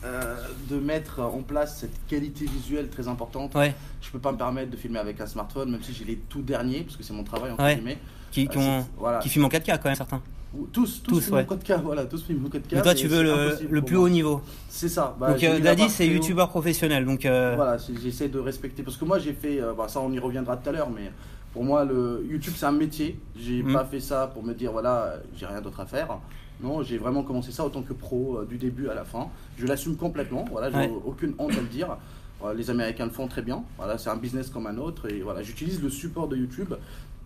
euh, 0.03 0.35
de 0.69 0.77
mettre 0.77 1.19
en 1.21 1.41
place 1.41 1.79
cette 1.79 2.05
qualité 2.07 2.45
visuelle 2.45 2.89
très 2.89 3.07
importante. 3.07 3.53
Ouais, 3.55 3.73
Je 4.01 4.09
peux 4.11 4.19
pas 4.19 4.31
me 4.31 4.37
permettre 4.37 4.71
de 4.71 4.77
filmer 4.77 4.99
avec 4.99 5.19
un 5.21 5.27
smartphone, 5.27 5.71
même 5.71 5.81
si 5.83 5.93
j'ai 5.93 6.05
les 6.05 6.17
tout 6.17 6.41
derniers, 6.41 6.81
parce 6.81 6.95
que 6.97 7.03
c'est 7.03 7.13
mon 7.13 7.23
travail 7.23 7.51
en 7.51 7.63
Ouais. 7.63 7.75
guillemets. 7.75 7.97
qui, 8.31 8.47
qui, 8.49 8.57
Euh, 8.57 8.61
ont- 8.61 8.81
c'est- 8.81 8.87
voilà. 8.97 9.19
qui 9.19 9.29
filment 9.29 9.45
en 9.45 9.49
4K 9.49 9.77
quand 9.81 9.85
même, 9.85 9.95
certains. 9.95 10.21
Ou- 10.53 10.67
Tous, 10.67 11.01
tous, 11.01 11.09
Tous, 11.11 11.21
filment 11.21 11.37
ouais. 11.37 11.43
en 11.43 11.45
4K, 11.55 11.81
voilà, 11.81 12.03
tous 12.05 12.21
filment 12.21 12.45
en 12.47 12.49
4K. 12.49 12.75
Mais 12.75 12.81
toi, 12.81 12.93
tu 12.93 13.07
veux 13.07 13.23
le, 13.23 13.57
le 13.69 13.81
plus 13.81 13.95
haut 13.95 14.09
niveau. 14.09 14.41
C'est 14.67 14.89
ça. 14.89 15.15
Bah, 15.17 15.31
Donc 15.31 15.41
euh, 15.43 15.59
barre 15.59 15.89
c'est 15.89 16.05
youtubeur 16.07 16.49
professionnel. 16.49 17.05
Donc 17.05 17.25
euh, 17.25 17.53
Voilà, 17.55 17.77
j'essaie 18.03 18.27
de 18.27 18.39
respecter. 18.39 18.83
Parce 18.83 18.97
que 18.97 19.05
moi, 19.05 19.19
j'ai 19.19 19.31
fait. 19.33 19.61
bah, 19.77 19.87
ça, 19.87 20.01
on 20.01 20.11
y 20.11 20.19
reviendra 20.19 20.57
tout 20.57 20.67
à 20.67 20.71
l'heure, 20.73 20.89
mais 20.89 21.11
pour 21.53 21.63
moi, 21.63 21.85
le 21.85 22.25
YouTube, 22.29 22.53
c'est 22.57 22.65
un 22.65 22.71
métier. 22.73 23.17
J'ai 23.37 23.63
Mhm. 23.63 23.71
pas 23.73 23.85
fait 23.85 24.01
ça 24.01 24.27
pour 24.27 24.43
me 24.43 24.53
dire, 24.53 24.73
voilà, 24.73 25.13
j'ai 25.37 25.45
rien 25.45 25.61
d'autre 25.61 25.79
à 25.79 25.85
faire. 25.85 26.17
Non, 26.61 26.81
j'ai 26.83 26.97
vraiment 26.97 27.23
commencé 27.23 27.51
ça 27.51 27.65
en 27.65 27.69
tant 27.69 27.81
que 27.81 27.93
pro, 27.93 28.37
euh, 28.39 28.45
du 28.45 28.57
début 28.57 28.87
à 28.89 28.93
la 28.93 29.03
fin. 29.03 29.27
Je 29.57 29.65
l'assume 29.67 29.97
complètement. 29.97 30.45
Voilà, 30.51 30.69
j'ai 30.71 30.77
Ouais. 30.89 30.91
aucune 31.05 31.33
honte 31.37 31.51
à 31.51 31.61
le 31.61 31.67
dire. 31.67 31.97
Voilà, 32.39 32.55
les 32.57 32.69
Américains 32.69 33.05
le 33.05 33.11
font 33.11 33.27
très 33.27 33.41
bien. 33.41 33.63
Voilà, 33.77 33.97
c'est 33.97 34.09
un 34.09 34.15
business 34.15 34.49
comme 34.49 34.67
un 34.67 34.77
autre. 34.77 35.09
Et 35.11 35.21
voilà, 35.21 35.41
j'utilise 35.43 35.81
le 35.81 35.89
support 35.89 36.27
de 36.27 36.35
YouTube 36.37 36.73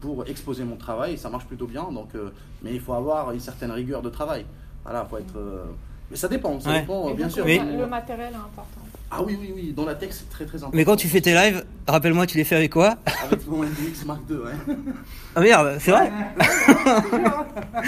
pour 0.01 0.25
exposer 0.27 0.63
mon 0.63 0.77
travail. 0.77 1.13
Et 1.13 1.17
ça 1.17 1.29
marche 1.29 1.45
plutôt 1.45 1.67
bien. 1.67 1.83
Donc, 1.91 2.09
euh, 2.15 2.29
mais 2.63 2.73
il 2.73 2.79
faut 2.79 2.93
avoir 2.93 3.31
une 3.31 3.39
certaine 3.39 3.71
rigueur 3.71 4.01
de 4.01 4.09
travail. 4.09 4.45
Voilà, 4.83 5.05
faut 5.05 5.17
être. 5.17 5.37
euh, 5.37 5.65
Mais 6.11 6.17
ça 6.17 6.27
dépend, 6.27 6.59
ça 6.59 6.71
Ouais. 6.71 6.81
dépend, 6.81 7.07
euh, 7.07 7.11
Et 7.11 7.13
bien 7.13 7.27
donc, 7.27 7.35
sûr. 7.35 7.45
le, 7.45 7.51
Oui. 7.51 7.61
le 7.77 7.85
matériel 7.85 8.31
est 8.33 8.35
important. 8.35 8.81
Ah 9.11 9.21
oui, 9.23 9.37
oui, 9.39 9.51
oui, 9.55 9.73
dans 9.73 9.85
la 9.85 9.93
tech, 9.95 10.09
c'est 10.11 10.27
très 10.29 10.45
très 10.45 10.57
important. 10.57 10.75
Mais 10.75 10.83
quand 10.85 10.95
tu 10.95 11.07
fais 11.07 11.21
tes 11.21 11.33
lives, 11.35 11.63
rappelle-moi, 11.87 12.25
tu 12.25 12.37
les 12.37 12.43
fais 12.43 12.55
avec 12.55 12.71
quoi? 12.71 12.95
Avec 13.23 13.47
mon 13.47 13.63
NDX 13.63 14.05
Mark 14.05 14.21
II, 14.29 14.37
ouais. 14.37 14.75
Ah 15.35 15.41
merde, 15.41 15.77
c'est 15.79 15.91
vrai 15.91 16.11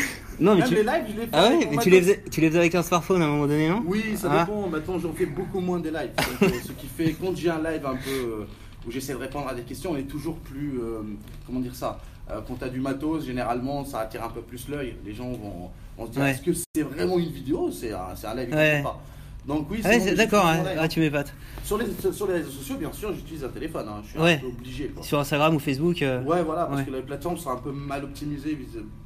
Non, 0.41 0.55
mais 0.55 0.61
Même 0.61 0.69
tu... 0.69 0.75
les 0.75 0.83
lives, 0.83 1.03
je 1.07 1.19
les 1.21 1.27
fais. 1.27 1.29
Ah 1.33 1.49
ouais, 1.49 1.67
mais 1.71 1.77
tu 1.77 1.89
les, 1.91 2.01
faisais, 2.01 2.23
tu 2.31 2.41
les 2.41 2.47
faisais 2.47 2.59
avec 2.59 2.75
un 2.75 2.81
smartphone 2.83 3.21
à 3.21 3.25
un 3.25 3.29
moment 3.29 3.47
donné, 3.47 3.69
non? 3.69 3.83
Oui, 3.85 4.03
ça 4.17 4.27
Ah. 4.31 4.39
dépend. 4.45 4.67
Maintenant, 4.67 4.97
j'en 4.99 5.13
fais 5.13 5.27
beaucoup 5.27 5.59
moins 5.59 5.79
des 5.79 5.91
lives. 5.91 6.11
Donc, 6.17 6.49
euh, 6.51 6.55
ce 6.65 6.71
qui 6.71 6.87
fait, 6.87 7.13
quand 7.13 7.35
j'ai 7.37 7.49
un 7.49 7.59
live 7.61 7.85
un 7.85 7.95
peu 7.95 8.09
euh, 8.09 8.45
où 8.87 8.91
j'essaie 8.91 9.13
de 9.13 9.17
répondre 9.19 9.47
à 9.47 9.53
des 9.53 9.61
questions, 9.61 9.91
on 9.91 9.97
est 9.97 10.03
toujours 10.09 10.37
plus. 10.37 10.79
euh, 10.81 11.01
comment 11.45 11.59
dire 11.59 11.75
ça 11.75 11.99
Euh, 12.31 12.39
Quand 12.47 12.55
tu 12.55 12.63
as 12.63 12.69
du 12.69 12.79
matos, 12.79 13.25
généralement, 13.25 13.85
ça 13.85 13.99
attire 13.99 14.23
un 14.23 14.29
peu 14.29 14.41
plus 14.41 14.67
l'œil. 14.67 14.95
Les 15.05 15.13
gens 15.13 15.29
vont, 15.29 15.69
vont 15.97 16.05
se 16.07 16.11
dire 16.11 16.21
Ouais. 16.23 16.31
est-ce 16.31 16.41
que 16.41 16.51
c'est 16.53 16.81
vraiment 16.83 17.19
une 17.19 17.29
vidéo? 17.31 17.69
C'est 17.71 17.91
un, 17.93 18.15
c'est 18.15 18.27
un 18.27 18.33
live, 18.35 18.47
ils 18.49 18.55
Ouais. 18.55 18.81
comprennent 18.81 18.83
pas. 18.83 19.01
Donc, 19.47 19.67
oui, 19.71 19.81
Ah 19.83 19.89
ouais, 19.89 19.99
c'est- 19.99 20.13
d'accord, 20.15 20.45
hein. 20.45 20.63
ah, 20.79 20.87
tu 20.87 20.99
m'épates. 20.99 21.33
sur, 21.63 21.77
les, 21.77 21.85
sur 22.13 22.27
les 22.27 22.33
réseaux 22.33 22.51
sociaux, 22.51 22.75
bien 22.77 22.91
sûr, 22.93 23.11
j'utilise 23.13 23.43
un 23.43 23.49
téléphone. 23.49 23.85
hein. 23.89 24.01
Je 24.03 24.09
suis 24.11 24.19
Ouais. 24.19 24.33
un 24.35 24.37
peu 24.39 24.47
obligé. 24.47 24.87
Quoi. 24.89 25.03
Sur 25.03 25.19
Instagram 25.19 25.55
ou 25.55 25.59
Facebook 25.59 26.01
euh, 26.03 26.21
Ouais, 26.23 26.43
voilà, 26.43 26.65
parce 26.65 26.79
Ouais. 26.81 26.85
que 26.85 26.91
les 26.91 27.01
plateformes 27.01 27.37
sont 27.37 27.49
un 27.49 27.55
peu 27.57 27.71
mal 27.71 28.03
optimisées 28.03 28.57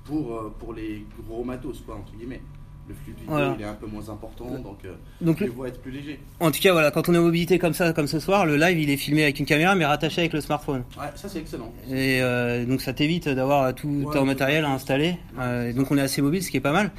pour, 0.04 0.34
euh, 0.34 0.54
pour 0.60 0.74
les 0.74 1.06
gros 1.28 1.43
matos, 1.43 1.82
quoi, 1.86 1.95
entre 1.95 2.13
guillemets. 2.17 2.41
Le 2.88 2.93
flux 2.93 3.13
de 3.13 3.17
vidéo, 3.21 3.32
Voilà. 3.34 3.56
il 3.58 3.63
est 3.63 3.67
un 3.67 3.74
peu 3.74 3.88
moins 3.88 4.08
important, 4.10 4.45
donc 4.45 4.78
euh, 4.86 4.93
Donc, 5.19 5.39
les 5.39 5.48
le- 5.48 5.52
voix 5.54 5.67
être 5.69 5.82
plus 5.82 5.89
léger. 5.89 6.19
en 6.39 6.52
tout 6.52 6.60
cas, 6.62 6.71
voilà, 6.71 6.91
quand 6.91 7.10
on 7.10 7.15
est 7.15 7.17
en 7.17 7.24
mobilité 7.24 7.58
comme 7.58 7.74
ça, 7.74 7.93
comme 7.93 8.06
ce 8.06 8.19
soir, 8.19 8.45
le 8.45 8.58
live 8.58 8.78
il 8.78 8.91
est 8.91 8.98
filmé 8.98 9.24
avec 9.24 9.39
une 9.39 9.48
caméra 9.48 9.74
mais 9.74 9.86
rattaché 9.86 10.21
avec 10.21 10.34
le 10.34 10.41
smartphone. 10.41 10.84
Ouais, 11.00 11.08
ça 11.15 11.28
c'est 11.28 11.39
excellent. 11.39 11.74
Et 11.89 12.21
euh, 12.21 12.63
donc 12.67 12.82
ça 12.82 12.93
t'évite 12.93 13.28
d'avoir 13.28 13.74
tout 13.74 14.08
ton 14.13 14.24
matériel 14.26 14.65
à 14.65 14.69
installer. 14.69 15.17
Euh, 15.39 15.74
donc 15.74 15.89
on 15.89 15.98
est 15.98 16.02
assez 16.02 16.21
mobile, 16.21 16.43
ce 16.43 16.52
qui 16.52 16.58
est 16.58 16.62
pas 16.62 16.74
mal. 16.74 16.91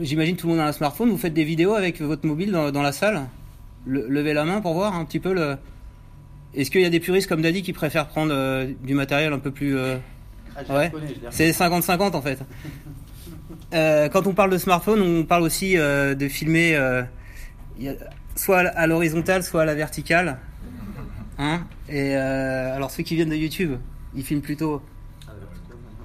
J'imagine 0.00 0.36
tout 0.36 0.46
le 0.46 0.52
monde 0.54 0.60
a 0.62 0.66
un 0.66 0.72
smartphone. 0.72 1.10
Vous 1.10 1.18
faites 1.18 1.34
des 1.34 1.44
vidéos 1.44 1.74
avec 1.74 2.00
votre 2.00 2.26
mobile 2.26 2.52
dans, 2.52 2.70
dans 2.70 2.82
la 2.82 2.92
salle? 2.92 3.22
Le- 3.86 4.06
levez 4.08 4.34
la 4.34 4.44
main 4.44 4.60
pour 4.60 4.74
voir 4.74 4.94
un 4.94 5.04
petit 5.04 5.18
peu 5.20 5.32
le. 5.32 5.56
Est-ce 6.54 6.70
qu'il 6.70 6.80
y 6.80 6.84
a 6.84 6.90
des 6.90 7.00
puristes 7.00 7.28
comme 7.28 7.42
Daddy 7.42 7.62
qui 7.62 7.72
préfèrent 7.72 8.08
prendre 8.08 8.32
euh, 8.34 8.66
du 8.82 8.94
matériel 8.94 9.32
un 9.32 9.38
peu 9.38 9.50
plus. 9.50 9.76
euh, 9.76 9.96
Ah, 10.56 10.60
Ouais. 10.74 10.92
C'est 11.30 11.50
50-50 11.50 12.14
en 12.14 12.22
fait. 12.22 12.38
Euh, 13.72 14.08
quand 14.08 14.26
on 14.26 14.32
parle 14.34 14.50
de 14.50 14.58
smartphone, 14.58 15.00
on 15.00 15.22
parle 15.24 15.42
aussi 15.44 15.74
de 15.76 16.28
filmer 16.28 16.76
soit 18.34 18.58
à 18.58 18.86
l'horizontale, 18.88 19.44
soit 19.44 19.62
à 19.62 19.64
la 19.64 19.76
verticale. 19.76 20.38
Hein? 21.38 21.60
Et 21.88 22.14
alors 22.14 22.90
ceux 22.90 23.04
qui 23.04 23.14
viennent 23.14 23.28
de 23.30 23.36
YouTube, 23.36 23.76
ils 24.16 24.24
filment 24.24 24.40
plutôt. 24.42 24.82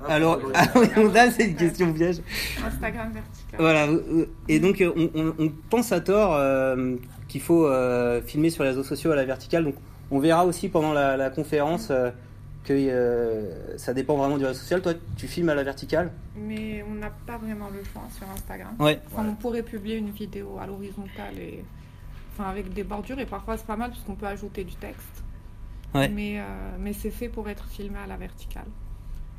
Alors, 0.07 0.39
à 0.53 0.65
l'horizontale, 0.73 1.31
c'est 1.31 1.45
une 1.47 1.55
question 1.55 1.93
piège. 1.93 2.17
Instagram 2.65 3.11
vertical. 3.11 3.59
Voilà. 3.59 3.87
euh, 3.87 4.25
Et 4.47 4.59
donc, 4.59 4.81
euh, 4.81 4.91
on, 4.95 5.09
on- 5.19 5.33
on 5.39 5.51
pense 5.69 5.91
à 5.91 6.01
tort 6.01 6.35
euh, 6.35 6.95
qu'il 7.27 7.41
faut 7.41 7.65
euh, 7.67 8.21
filmer 8.21 8.49
sur 8.49 8.63
les 8.63 8.69
réseaux 8.69 8.83
sociaux 8.83 9.11
à 9.11 9.15
la 9.15 9.25
verticale. 9.25 9.63
Donc, 9.65 9.75
on 10.11 10.19
verra 10.19 10.45
aussi 10.45 10.69
pendant 10.69 10.93
la, 10.93 11.17
la 11.17 11.29
conférence 11.29 11.89
euh, 11.91 12.11
que 12.63 12.73
euh, 12.73 13.77
ça 13.77 13.93
dépend 13.93 14.15
vraiment 14.17 14.37
du 14.37 14.45
réseau 14.45 14.59
social. 14.59 14.81
Toi, 14.81 14.93
tu 15.17 15.27
filmes 15.27 15.49
à 15.49 15.55
la 15.55 15.63
verticale? 15.63 16.11
Mais 16.35 16.83
on 16.89 16.95
n'a 16.95 17.09
pas 17.25 17.37
vraiment 17.37 17.69
le 17.69 17.83
choix 17.83 18.03
sur 18.15 18.27
Instagram. 18.29 18.75
Ouais. 18.79 18.99
Enfin. 19.11 19.25
On 19.29 19.35
pourrait 19.35 19.63
publier 19.63 19.97
une 19.97 20.11
vidéo 20.11 20.57
à 20.61 20.65
l'horizontale 20.67 21.37
et 21.39 21.63
enfin 22.37 22.49
avec 22.49 22.73
des 22.73 22.83
bordures 22.83 23.17
et 23.19 23.25
parfois 23.25 23.55
c'est 23.55 23.65
pas 23.65 23.77
mal 23.77 23.91
puisqu'on 23.91 24.15
peut 24.15 24.25
ajouter 24.27 24.63
du 24.63 24.75
texte. 24.75 25.23
Ouais. 25.93 26.09
Mais, 26.09 26.39
euh, 26.39 26.43
mais 26.79 26.91
c'est 26.93 27.11
fait 27.11 27.29
pour 27.29 27.47
être 27.47 27.65
filmé 27.69 27.97
à 28.03 28.07
la 28.07 28.17
verticale. 28.17 28.65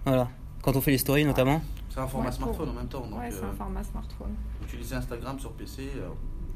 Voilà. 0.06 0.28
Quand 0.66 0.74
on 0.76 0.80
fait 0.80 0.90
les 0.90 0.98
stories 0.98 1.24
notamment. 1.24 1.62
C'est 1.88 2.00
un 2.00 2.08
format 2.08 2.26
Ouais, 2.26 2.32
smartphone 2.34 2.66
pour- 2.66 2.74
en 2.74 2.78
même 2.78 2.88
temps, 2.88 3.06
donc 3.06 3.20
ouais, 3.20 3.30
c'est 3.30 3.36
euh, 3.44 3.50
un 3.50 3.54
format 3.56 3.84
smartphone. 3.84 4.34
utiliser 4.64 4.96
Instagram 4.96 5.38
sur 5.38 5.52
PC, 5.52 5.82
euh, 5.96 6.08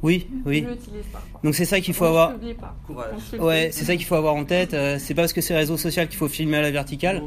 Oui, 0.03 0.27
oui. 0.45 0.67
Donc 1.45 1.55
c'est 1.55 1.65
ça 1.65 1.81
qu'il 1.81 1.95
faut 1.95 2.07
avoir. 2.07 2.33
pas. 2.59 2.75
courage. 2.87 3.13
Ouais, 3.39 3.71
c'est 3.73 3.85
ça 3.85 3.95
qu'il 3.95 4.05
faut 4.05 4.17
avoir 4.17 4.35
en 4.35 4.45
tête. 4.45 4.75
Euh, 4.75 4.99
c'est 4.99 5.15
pas 5.15 5.23
parce 5.23 5.33
que 5.33 5.41
c'est 5.41 5.55
réseau 5.55 5.77
social 5.77 6.09
qu'il 6.09 6.19
faut 6.19 6.27
filmer 6.27 6.57
à 6.57 6.63
la 6.63 6.73
verticale. 6.73 7.23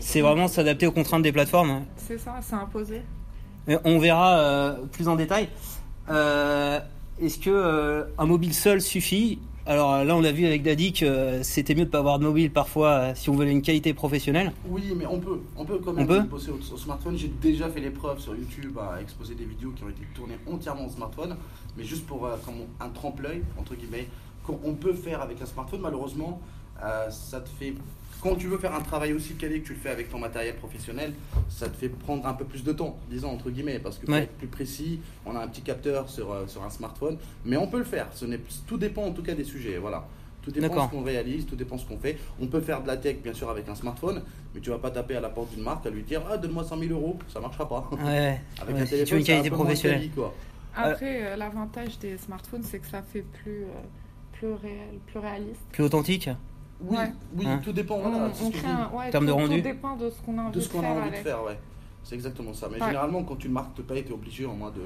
C'est 0.00 0.20
vraiment 0.20 0.48
s'adapter 0.48 0.88
aux 0.88 0.92
contraintes 0.92 1.22
des 1.22 1.30
plateformes. 1.32 1.84
C'est 1.96 2.18
ça, 2.18 2.34
c'est 2.42 2.54
imposé. 2.56 3.02
Mais 3.68 3.78
on 3.84 4.00
verra 4.00 4.36
euh, 4.38 4.86
plus 4.90 5.06
en 5.06 5.14
détail. 5.14 5.48
Euh, 6.10 6.80
Est-ce 7.22 7.38
que 7.38 7.50
euh, 7.50 8.04
un 8.18 8.26
mobile 8.26 8.54
seul 8.54 8.80
suffit 8.80 9.38
Alors 9.70 9.94
euh, 9.94 10.02
là, 10.02 10.16
on 10.16 10.24
a 10.24 10.32
vu 10.32 10.46
avec 10.46 10.64
Daddy 10.64 10.92
que 10.92 11.04
euh, 11.04 11.42
c'était 11.44 11.76
mieux 11.76 11.84
de 11.84 11.90
pas 11.90 12.00
avoir 12.00 12.18
de 12.18 12.24
mobile 12.24 12.50
parfois 12.50 12.88
euh, 12.88 13.12
si 13.14 13.30
on 13.30 13.34
voulait 13.34 13.52
une 13.52 13.62
qualité 13.62 13.94
professionnelle. 13.94 14.50
Oui, 14.68 14.82
mais 14.96 15.06
on 15.06 15.20
peut, 15.20 15.38
on 15.56 15.64
peut 15.64 15.78
quand 15.78 15.92
même 15.92 16.06
On 16.06 16.08
peut 16.08 16.22
bosser 16.22 16.50
au, 16.50 16.56
au 16.56 16.76
smartphone. 16.76 17.16
J'ai 17.16 17.28
déjà 17.28 17.68
fait 17.68 17.78
l'épreuve 17.78 18.18
sur 18.18 18.34
YouTube 18.34 18.76
à 18.80 19.00
exposer 19.00 19.36
des 19.36 19.44
vidéos 19.44 19.70
qui 19.70 19.84
ont 19.84 19.88
été 19.88 20.02
tournées 20.12 20.38
entièrement 20.52 20.86
au 20.86 20.90
smartphone, 20.90 21.36
mais 21.76 21.84
juste 21.84 22.04
pour 22.04 22.26
euh, 22.26 22.34
comme 22.44 22.56
un 22.80 22.88
trempe-l'œil 22.88 23.42
entre 23.60 23.76
guillemets 23.76 24.08
qu'on 24.44 24.58
on 24.64 24.74
peut 24.74 24.92
faire 24.92 25.22
avec 25.22 25.40
un 25.40 25.46
smartphone. 25.46 25.82
Malheureusement, 25.82 26.40
euh, 26.82 27.08
ça 27.10 27.40
te 27.40 27.48
fait. 27.48 27.74
Quand 28.22 28.36
tu 28.36 28.48
veux 28.48 28.58
faire 28.58 28.74
un 28.74 28.80
travail 28.82 29.12
aussi 29.14 29.34
quali 29.34 29.62
que 29.62 29.66
tu 29.68 29.72
le 29.74 29.78
fais 29.78 29.88
avec 29.90 30.10
ton 30.10 30.18
matériel 30.18 30.54
professionnel, 30.56 31.12
ça 31.48 31.68
te 31.68 31.76
fait 31.76 31.88
prendre 31.88 32.26
un 32.26 32.34
peu 32.34 32.44
plus 32.44 32.62
de 32.62 32.72
temps, 32.72 32.98
disons 33.10 33.30
entre 33.30 33.50
guillemets, 33.50 33.78
parce 33.78 33.98
que 33.98 34.04
pour 34.06 34.14
Ouais. 34.14 34.22
être 34.24 34.36
plus 34.36 34.46
précis, 34.46 35.00
on 35.24 35.34
a 35.36 35.40
un 35.40 35.48
petit 35.48 35.62
capteur 35.62 36.08
sur, 36.08 36.30
euh, 36.32 36.46
sur 36.46 36.62
un 36.62 36.70
smartphone, 36.70 37.16
mais 37.44 37.56
on 37.56 37.66
peut 37.66 37.78
le 37.78 37.84
faire. 37.84 38.08
Ce 38.14 38.26
n'est 38.26 38.40
tout 38.66 38.76
dépend 38.76 39.04
en 39.04 39.12
tout 39.12 39.22
cas 39.22 39.34
des 39.34 39.44
sujets, 39.44 39.78
voilà. 39.78 40.06
Tout 40.42 40.50
dépend 40.50 40.86
ce 40.86 40.90
qu'on 40.90 41.02
réalise, 41.02 41.44
tout 41.46 41.54
dépend 41.56 41.76
de 41.76 41.80
ce 41.82 41.86
qu'on 41.86 41.98
fait. 41.98 42.18
On 42.40 42.46
peut 42.46 42.60
faire 42.62 42.82
de 42.82 42.86
la 42.86 42.96
tech 42.96 43.16
bien 43.22 43.34
sûr 43.34 43.50
avec 43.50 43.68
un 43.68 43.74
smartphone, 43.74 44.22
mais 44.54 44.60
tu 44.62 44.70
vas 44.70 44.78
pas 44.78 44.90
taper 44.90 45.16
à 45.16 45.20
la 45.20 45.28
porte 45.28 45.54
d'une 45.54 45.62
marque 45.62 45.84
à 45.86 45.90
lui 45.90 46.02
dire 46.02 46.22
ah 46.30 46.38
donne-moi 46.38 46.64
100 46.64 46.78
000 46.78 46.92
euros, 46.92 47.18
ça 47.28 47.40
marchera 47.40 47.68
pas. 47.68 47.88
Ouais, 48.02 48.40
Avec 48.62 48.74
ouais, 48.76 48.80
un 48.82 48.86
si 48.86 48.90
tu 48.90 48.96
veux 48.96 49.04
téléphone, 49.04 49.18
une 49.18 49.22
un 49.22 49.26
qualité 49.26 49.50
professionnelle. 49.50 49.98
quali, 49.98 50.10
quoi. 50.10 50.34
Après, 50.74 51.22
euh, 51.26 51.36
l'avantage 51.36 51.98
des 51.98 52.16
smartphones, 52.16 52.62
c'est 52.62 52.78
que 52.78 52.86
ça 52.86 53.02
fait 53.02 53.20
plus, 53.42 53.64
euh, 53.64 53.68
plus 54.32 54.52
réel, 54.52 54.98
plus 55.06 55.18
réaliste. 55.18 55.60
Plus 55.72 55.84
authentique 55.84 56.30
Oui, 56.82 56.96
Ouais. 56.96 57.12
oui, 57.36 57.44
Hein. 57.46 57.60
tout 57.62 57.72
dépend. 57.72 57.98
Voilà, 57.98 58.30
c'est 58.32 58.42
on 58.44 58.46
ce 58.46 58.50
que 58.52 58.56
je 58.58 58.62
crée 58.62 58.72
dis. 58.72 58.80
un, 58.80 58.96
ouais, 58.98 59.06
En 59.08 59.10
termes 59.10 59.26
de 59.26 59.32
rendu. 59.32 59.56
Tout 59.56 59.62
dépend 59.62 59.96
de 59.96 60.10
ce 60.10 60.16
qu'on 60.24 60.38
a 60.38 60.42
envie 60.42 60.52
de 60.52 60.60
ce 60.60 60.68
qu'on 60.68 60.78
a 60.78 60.82
faire 60.82 60.90
envie 60.92 61.02
de 61.02 61.08
avec. 61.08 61.22
faire, 61.22 61.44
ouais. 61.44 61.58
C'est 62.04 62.14
exactement 62.14 62.54
ça. 62.54 62.68
Mais 62.72 62.80
Ouais. 62.80 62.86
généralement, 62.86 63.22
quand 63.22 63.44
une 63.44 63.52
marque 63.52 63.74
te 63.74 63.82
paye, 63.82 64.02
tu 64.02 64.10
es 64.10 64.14
obligé 64.14 64.44
au 64.46 64.52
moins 64.52 64.70
de 64.70 64.80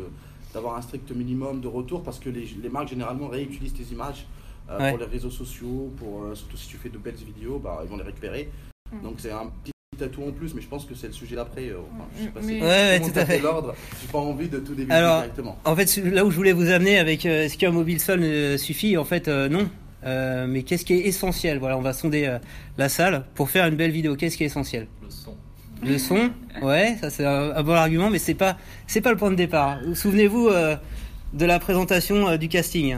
d'avoir 0.52 0.76
un 0.76 0.82
strict 0.82 1.10
minimum 1.10 1.60
de 1.60 1.66
retour 1.66 2.04
parce 2.04 2.20
que 2.20 2.28
les, 2.30 2.48
les 2.62 2.68
marques 2.68 2.86
généralement 2.88 3.26
réutilisent 3.26 3.74
tes 3.74 3.92
images 3.92 4.24
euh, 4.70 4.78
Ouais. 4.78 4.90
pour 4.90 4.98
les 5.00 5.06
réseaux 5.06 5.30
sociaux, 5.30 5.92
pour 5.96 6.22
euh, 6.22 6.34
surtout 6.36 6.56
si 6.56 6.68
tu 6.68 6.76
fais 6.76 6.88
de 6.90 6.96
belles 6.98 7.14
vidéos, 7.16 7.58
bah, 7.58 7.80
ils 7.82 7.88
vont 7.90 7.96
les 7.96 8.04
récupérer. 8.04 8.48
Mm. 8.92 9.02
Donc 9.02 9.14
c'est 9.18 9.32
un 9.32 9.46
petit 9.64 9.72
atout 10.04 10.22
en 10.22 10.30
plus, 10.32 10.54
mais 10.54 10.60
je 10.62 10.68
pense 10.68 10.84
que 10.84 10.94
c'est 10.94 11.08
le 11.08 11.12
sujet 11.12 11.34
d'après. 11.36 11.70
euh, 11.70 11.78
enfin, 11.92 12.04
je 12.16 12.22
sais 12.24 12.28
pas 12.30 12.40
Mais- 12.40 12.46
si 12.46 12.54
Ouais, 12.62 12.68
ouais, 12.68 12.98
comment 13.00 13.12
tout 13.12 13.18
à 13.18 13.22
t'as 13.22 13.26
fait. 13.26 13.40
l'ordre. 13.40 13.74
J'ai 14.00 14.08
pas 14.12 14.18
envie 14.18 14.48
de 14.48 14.58
tout 14.60 14.74
débuter 14.74 14.94
Alors, 14.94 15.22
directement. 15.22 15.58
En 15.64 15.74
fait, 15.74 15.96
là 16.04 16.24
où 16.24 16.30
je 16.30 16.36
voulais 16.36 16.52
vous 16.52 16.70
amener 16.70 16.98
avec 16.98 17.26
euh, 17.26 17.42
est-ce 17.44 17.58
qu'un 17.58 17.72
mobile 17.72 18.00
seul 18.00 18.22
euh, 18.22 18.56
suffit 18.56 18.96
En 18.96 19.04
fait, 19.04 19.26
euh, 19.28 19.48
non. 19.48 19.68
Euh, 20.04 20.46
mais 20.46 20.62
qu'est-ce 20.62 20.84
qui 20.84 20.92
est 20.94 21.06
essentiel? 21.06 21.58
Voilà, 21.58 21.78
on 21.78 21.82
va 21.82 21.92
sonder 21.92 22.26
euh, 22.26 22.38
la 22.76 22.88
salle 22.88 23.24
pour 23.34 23.50
faire 23.50 23.66
une 23.66 23.76
belle 23.76 23.90
vidéo. 23.90 24.16
Qu'est-ce 24.16 24.36
qui 24.36 24.42
est 24.42 24.46
essentiel? 24.46 24.86
Le 25.02 25.10
son. 25.10 25.36
Le 25.82 25.98
son, 25.98 26.30
ouais, 26.62 26.96
ça 27.00 27.10
c'est 27.10 27.26
un, 27.26 27.50
un 27.56 27.62
bon 27.62 27.72
argument, 27.74 28.08
mais 28.10 28.18
c'est 28.18 28.34
pas 28.34 28.56
c'est 28.86 29.00
pas 29.00 29.10
le 29.10 29.16
point 29.16 29.30
de 29.30 29.34
départ. 29.36 29.78
Souvenez-vous 29.94 30.48
euh, 30.48 30.76
de 31.32 31.44
la 31.44 31.58
présentation 31.58 32.28
euh, 32.28 32.36
du 32.36 32.48
casting? 32.48 32.96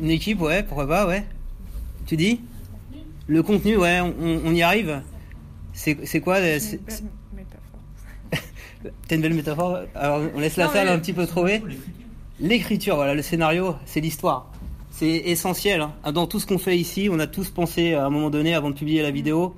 Une 0.00 0.10
équipe, 0.10 0.40
ouais, 0.40 0.62
pourquoi 0.62 0.86
pas, 0.86 1.06
ouais. 1.06 1.24
Tu 2.06 2.16
dis? 2.16 2.40
Le 3.28 3.42
contenu, 3.42 3.76
ouais, 3.76 4.00
on, 4.00 4.52
y 4.54 4.62
arrive? 4.62 5.02
C'est 5.72 6.06
c'est 6.06 6.20
quoi 6.20 6.36
C'est 6.38 6.60
c'est- 6.60 6.76
une 6.76 6.86
belle 6.86 7.44
métaphore. 7.44 8.42
T'as 9.08 9.14
une 9.16 9.22
belle 9.22 9.34
métaphore? 9.34 9.78
Alors 9.94 10.20
on 10.34 10.38
laisse 10.40 10.56
la 10.56 10.66
Non, 10.66 10.72
salle 10.72 10.88
un 10.88 10.98
petit 10.98 11.12
peu 11.12 11.26
trouver. 11.26 11.62
L'écriture, 12.38 12.96
voilà, 12.96 13.14
le 13.14 13.22
scénario, 13.22 13.76
c'est 13.86 14.00
l'histoire. 14.00 14.50
C'est 14.90 15.08
essentiel. 15.08 15.80
hein. 15.80 16.12
Dans 16.12 16.26
tout 16.26 16.38
ce 16.38 16.46
qu'on 16.46 16.58
fait 16.58 16.76
ici, 16.76 17.08
on 17.10 17.18
a 17.18 17.26
tous 17.26 17.50
pensé 17.50 17.94
à 17.94 18.04
un 18.04 18.10
moment 18.10 18.30
donné, 18.30 18.54
avant 18.54 18.70
de 18.70 18.74
publier 18.74 19.02
la 19.02 19.10
vidéo, 19.10 19.54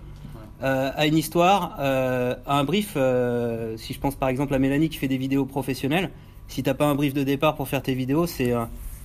euh, 0.62 0.90
à 0.94 1.06
une 1.06 1.16
histoire, 1.16 1.76
euh, 1.80 2.34
à 2.46 2.58
un 2.58 2.64
brief. 2.64 2.92
euh, 2.96 3.76
si 3.76 3.94
je 3.94 4.00
pense 4.00 4.14
par 4.14 4.28
exemple 4.28 4.54
à 4.54 4.58
Mélanie 4.58 4.88
qui 4.88 4.98
fait 4.98 5.08
des 5.08 5.18
vidéos 5.18 5.44
professionnelles, 5.44 6.10
si 6.46 6.62
t'as 6.62 6.74
pas 6.74 6.86
un 6.86 6.94
brief 6.94 7.14
de 7.14 7.24
départ 7.24 7.56
pour 7.56 7.68
faire 7.68 7.82
tes 7.82 7.94
vidéos, 7.94 8.26
c'est 8.26 8.52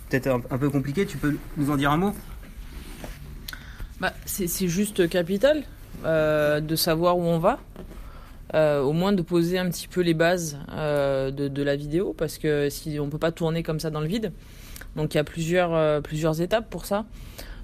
peut-être 0.09 0.27
un, 0.27 0.41
un 0.49 0.57
peu 0.57 0.69
compliqué. 0.69 1.05
Tu 1.05 1.17
peux 1.17 1.37
nous 1.57 1.71
en 1.71 1.75
dire 1.75 1.91
un 1.91 1.97
mot? 1.97 2.13
Bah, 3.99 4.13
c'est 4.25 4.67
juste 4.67 5.09
capital 5.09 5.63
de 6.03 6.75
savoir 6.75 7.17
où 7.17 7.23
on 7.23 7.39
va. 7.39 7.59
Euh, 8.55 8.81
au 8.81 8.93
moins 8.93 9.13
de 9.13 9.23
poser 9.23 9.57
un 9.57 9.67
petit 9.67 9.87
peu 9.87 10.01
les 10.01 10.13
bases 10.13 10.59
euh, 10.69 11.31
de, 11.31 11.47
de 11.47 11.63
la 11.63 11.75
vidéo 11.75 12.13
parce 12.15 12.37
que 12.37 12.69
si 12.69 12.99
on 12.99 13.09
peut 13.09 13.17
pas 13.17 13.31
tourner 13.31 13.63
comme 13.63 13.79
ça 13.79 13.89
dans 13.89 13.99
le 13.99 14.05
vide. 14.07 14.31
Donc 14.95 15.15
il 15.15 15.17
y 15.17 15.19
a 15.19 15.23
plusieurs, 15.23 15.73
euh, 15.73 16.01
plusieurs 16.01 16.39
étapes 16.39 16.69
pour 16.69 16.85
ça. 16.85 17.05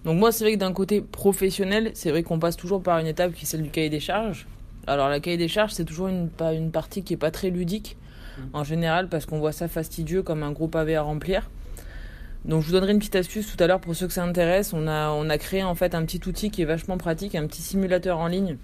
Donc 0.03 0.17
moi 0.17 0.31
c'est 0.31 0.43
vrai 0.43 0.53
que 0.53 0.57
d'un 0.57 0.73
côté 0.73 1.01
professionnel, 1.01 1.91
c'est 1.93 2.09
vrai 2.09 2.23
qu'on 2.23 2.39
passe 2.39 2.57
toujours 2.57 2.81
par 2.81 2.97
une 2.97 3.05
étape 3.05 3.33
qui 3.33 3.43
est 3.43 3.47
celle 3.47 3.61
du 3.61 3.69
cahier 3.69 3.89
des 3.89 3.99
charges. 3.99 4.47
Alors 4.87 5.09
la 5.09 5.19
cahier 5.19 5.37
des 5.37 5.47
charges 5.47 5.73
c'est 5.73 5.85
toujours 5.85 6.07
une, 6.07 6.29
une 6.41 6.71
partie 6.71 7.03
qui 7.03 7.13
est 7.13 7.17
pas 7.17 7.29
très 7.29 7.51
ludique 7.51 7.95
en 8.53 8.63
général 8.63 9.09
parce 9.09 9.27
qu'on 9.27 9.37
voit 9.37 9.51
ça 9.51 9.67
fastidieux 9.67 10.23
comme 10.23 10.41
un 10.41 10.51
gros 10.51 10.69
pavé 10.69 10.95
à 10.95 11.03
remplir. 11.03 11.51
Donc 12.45 12.61
je 12.61 12.67
vous 12.67 12.73
donnerai 12.73 12.93
une 12.93 12.99
petite 12.99 13.15
astuce 13.15 13.55
tout 13.55 13.61
à 13.63 13.67
l'heure 13.67 13.81
pour 13.81 13.95
ceux 13.95 14.07
que 14.07 14.13
ça 14.13 14.23
intéresse. 14.23 14.73
On 14.73 14.87
a, 14.87 15.11
on 15.11 15.29
a 15.29 15.37
créé 15.37 15.61
en 15.61 15.75
fait 15.75 15.93
un 15.93 16.03
petit 16.03 16.21
outil 16.27 16.49
qui 16.49 16.63
est 16.63 16.65
vachement 16.65 16.97
pratique, 16.97 17.35
un 17.35 17.45
petit 17.45 17.61
simulateur 17.61 18.17
en 18.17 18.27
ligne, 18.27 18.57